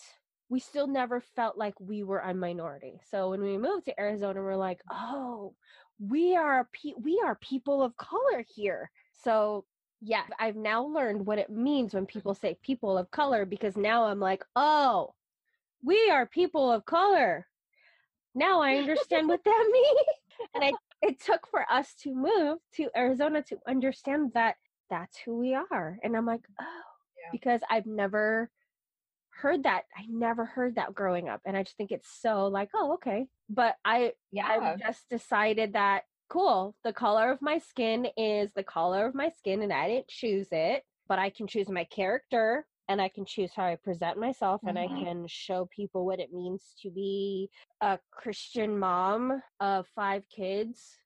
We 0.48 0.58
still 0.58 0.88
never 0.88 1.20
felt 1.20 1.56
like 1.56 1.74
we 1.78 2.02
were 2.02 2.18
a 2.18 2.34
minority. 2.34 3.00
So 3.08 3.30
when 3.30 3.40
we 3.40 3.56
moved 3.56 3.84
to 3.84 4.00
Arizona, 4.00 4.40
we're 4.42 4.56
like, 4.56 4.80
oh, 4.90 5.54
we 6.00 6.34
are 6.34 6.68
pe- 6.72 6.94
we 7.00 7.20
are 7.24 7.36
people 7.36 7.82
of 7.82 7.96
color 7.96 8.44
here. 8.54 8.90
So 9.12 9.64
yeah, 10.00 10.22
I've 10.38 10.56
now 10.56 10.84
learned 10.84 11.26
what 11.26 11.38
it 11.38 11.50
means 11.50 11.92
when 11.92 12.06
people 12.06 12.34
say 12.34 12.58
people 12.62 12.96
of 12.96 13.10
color 13.10 13.44
because 13.44 13.76
now 13.76 14.04
I'm 14.04 14.18
like, 14.20 14.42
oh, 14.56 15.14
we 15.84 16.10
are 16.10 16.26
people 16.26 16.72
of 16.72 16.86
color. 16.86 17.46
Now 18.34 18.62
I 18.62 18.76
understand 18.76 19.28
what 19.28 19.44
that 19.44 19.68
means. 19.72 20.48
And 20.54 20.64
I 20.64 20.72
it 21.02 21.20
took 21.20 21.46
for 21.48 21.64
us 21.70 21.94
to 22.02 22.14
move 22.14 22.58
to 22.74 22.88
Arizona 22.96 23.42
to 23.44 23.58
understand 23.66 24.32
that 24.34 24.56
that's 24.88 25.18
who 25.18 25.38
we 25.38 25.54
are. 25.54 25.98
And 26.02 26.16
I'm 26.16 26.26
like, 26.26 26.42
oh, 26.60 26.64
Yeah. 27.18 27.28
because 27.32 27.60
I've 27.70 27.86
never 27.86 28.50
heard 29.40 29.62
that. 29.64 29.82
I 29.96 30.04
never 30.08 30.44
heard 30.44 30.76
that 30.76 30.94
growing 30.94 31.28
up. 31.28 31.40
And 31.44 31.56
I 31.56 31.62
just 31.62 31.76
think 31.76 31.90
it's 31.90 32.10
so 32.20 32.46
like, 32.46 32.70
oh, 32.74 32.94
okay. 32.94 33.26
But 33.48 33.76
I 33.84 34.12
Yeah, 34.32 34.46
I've 34.48 34.78
just 34.78 35.08
decided 35.08 35.72
that 35.72 36.04
cool, 36.28 36.76
the 36.84 36.92
color 36.92 37.30
of 37.32 37.42
my 37.42 37.58
skin 37.58 38.06
is 38.16 38.52
the 38.54 38.62
color 38.62 39.06
of 39.06 39.14
my 39.14 39.28
skin 39.30 39.62
and 39.62 39.72
I 39.72 39.88
didn't 39.88 40.08
choose 40.08 40.48
it, 40.52 40.84
but 41.08 41.18
I 41.18 41.30
can 41.30 41.46
choose 41.46 41.68
my 41.68 41.84
character 41.84 42.66
and 42.88 43.00
I 43.00 43.08
can 43.08 43.24
choose 43.24 43.52
how 43.54 43.64
I 43.64 43.76
present 43.76 44.18
myself 44.18 44.60
and 44.66 44.78
I 44.78 44.86
Mhm. 44.88 45.04
can 45.04 45.26
show 45.26 45.66
people 45.74 46.04
what 46.06 46.20
it 46.20 46.32
means 46.32 46.74
to 46.82 46.90
be 46.90 47.50
a 47.80 47.98
Christian 48.10 48.78
mom 48.78 49.42
of 49.60 49.86
five 49.88 50.28
kids 50.28 50.98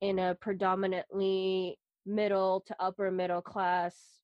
in 0.00 0.18
a 0.18 0.34
predominantly 0.36 1.78
middle 2.06 2.60
to 2.66 2.76
upper 2.80 3.10
middle 3.10 3.42
class 3.42 4.20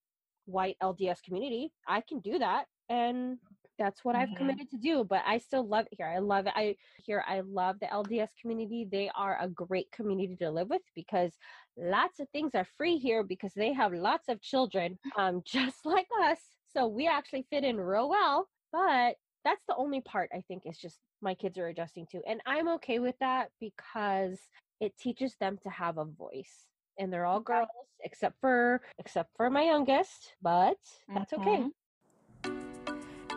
white 0.46 0.76
LDS 0.82 1.20
community. 1.20 1.72
I 1.86 2.00
can 2.00 2.20
do 2.20 2.38
that 2.38 2.66
and 2.88 3.38
that's 3.78 4.04
what 4.04 4.16
I've 4.16 4.28
Mhm. 4.30 4.36
committed 4.36 4.70
to 4.70 4.78
do, 4.78 5.04
but 5.04 5.22
I 5.26 5.38
still 5.38 5.66
love 5.66 5.86
it 5.90 5.96
here. 5.98 6.06
I 6.06 6.18
love 6.18 6.46
it. 6.46 6.52
I 6.56 6.76
here 7.04 7.24
I 7.26 7.40
love 7.40 7.80
the 7.80 7.92
LDS 7.92 8.34
community. 8.40 8.84
They 8.90 9.10
are 9.14 9.38
a 9.40 9.48
great 9.48 9.90
community 9.92 10.36
to 10.36 10.50
live 10.50 10.68
with 10.70 10.82
because 10.94 11.36
lots 11.76 12.20
of 12.20 12.28
things 12.30 12.54
are 12.54 12.64
free 12.64 12.98
here 12.98 13.22
because 13.24 13.52
they 13.54 13.72
have 13.72 13.92
lots 13.92 14.28
of 14.28 14.40
children 14.40 14.98
um 15.16 15.42
just 15.44 15.84
like 15.86 16.08
us. 16.22 16.38
So 16.68 16.86
we 16.88 17.06
actually 17.08 17.46
fit 17.50 17.64
in 17.64 17.78
real 17.80 18.08
well, 18.08 18.48
but 18.72 19.16
that's 19.44 19.64
the 19.68 19.76
only 19.76 20.00
part 20.00 20.30
I 20.34 20.40
think 20.42 20.62
is 20.66 20.78
just 20.78 21.00
my 21.20 21.34
kids 21.34 21.58
are 21.58 21.68
adjusting 21.68 22.06
to. 22.12 22.22
And 22.26 22.40
I'm 22.46 22.68
okay 22.76 22.98
with 22.98 23.16
that 23.20 23.50
because 23.60 24.40
it 24.80 24.96
teaches 24.98 25.36
them 25.36 25.58
to 25.62 25.70
have 25.70 25.98
a 25.98 26.04
voice. 26.04 26.66
And 26.98 27.12
they're 27.12 27.26
all 27.26 27.40
girls 27.40 27.68
except 28.00 28.40
for 28.40 28.82
except 28.98 29.30
for 29.36 29.50
my 29.50 29.62
youngest, 29.64 30.34
but 30.42 30.78
that's 31.14 31.32
okay. 31.34 31.66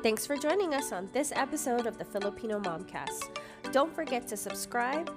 Thanks 0.08 0.26
for 0.26 0.38
joining 0.38 0.74
us 0.74 0.94
on 0.94 1.10
this 1.12 1.34
episode 1.36 1.86
of 1.86 1.98
the 1.98 2.06
Filipino 2.06 2.62
Momcast. 2.62 3.38
Don't 3.74 3.94
forget 3.94 4.26
to 4.30 4.38
subscribe 4.38 5.12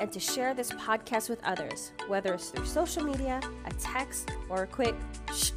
and 0.00 0.10
to 0.10 0.18
share 0.18 0.52
this 0.52 0.72
podcast 0.72 1.30
with 1.30 1.38
others, 1.44 1.92
whether 2.08 2.34
it's 2.34 2.48
through 2.48 2.66
social 2.66 3.04
media, 3.04 3.40
a 3.66 3.70
text, 3.74 4.32
or 4.48 4.64
a 4.64 4.66
quick 4.66 4.96
shh. 5.32 5.52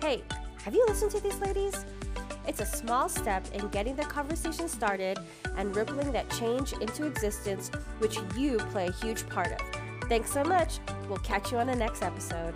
Hey, 0.00 0.22
have 0.64 0.74
you 0.74 0.82
listened 0.88 1.10
to 1.10 1.20
these 1.20 1.38
ladies? 1.40 1.84
It's 2.48 2.62
a 2.62 2.64
small 2.64 3.10
step 3.10 3.44
in 3.52 3.68
getting 3.68 3.94
the 3.94 4.04
conversation 4.04 4.66
started 4.66 5.18
and 5.58 5.76
rippling 5.76 6.10
that 6.12 6.30
change 6.30 6.72
into 6.72 7.04
existence, 7.04 7.70
which 7.98 8.16
you 8.34 8.56
play 8.70 8.86
a 8.86 8.92
huge 8.92 9.28
part 9.28 9.52
of. 9.52 9.60
Thanks 10.08 10.32
so 10.32 10.42
much. 10.42 10.78
We'll 11.06 11.18
catch 11.18 11.52
you 11.52 11.58
on 11.58 11.66
the 11.66 11.76
next 11.76 12.02
episode. 12.02 12.54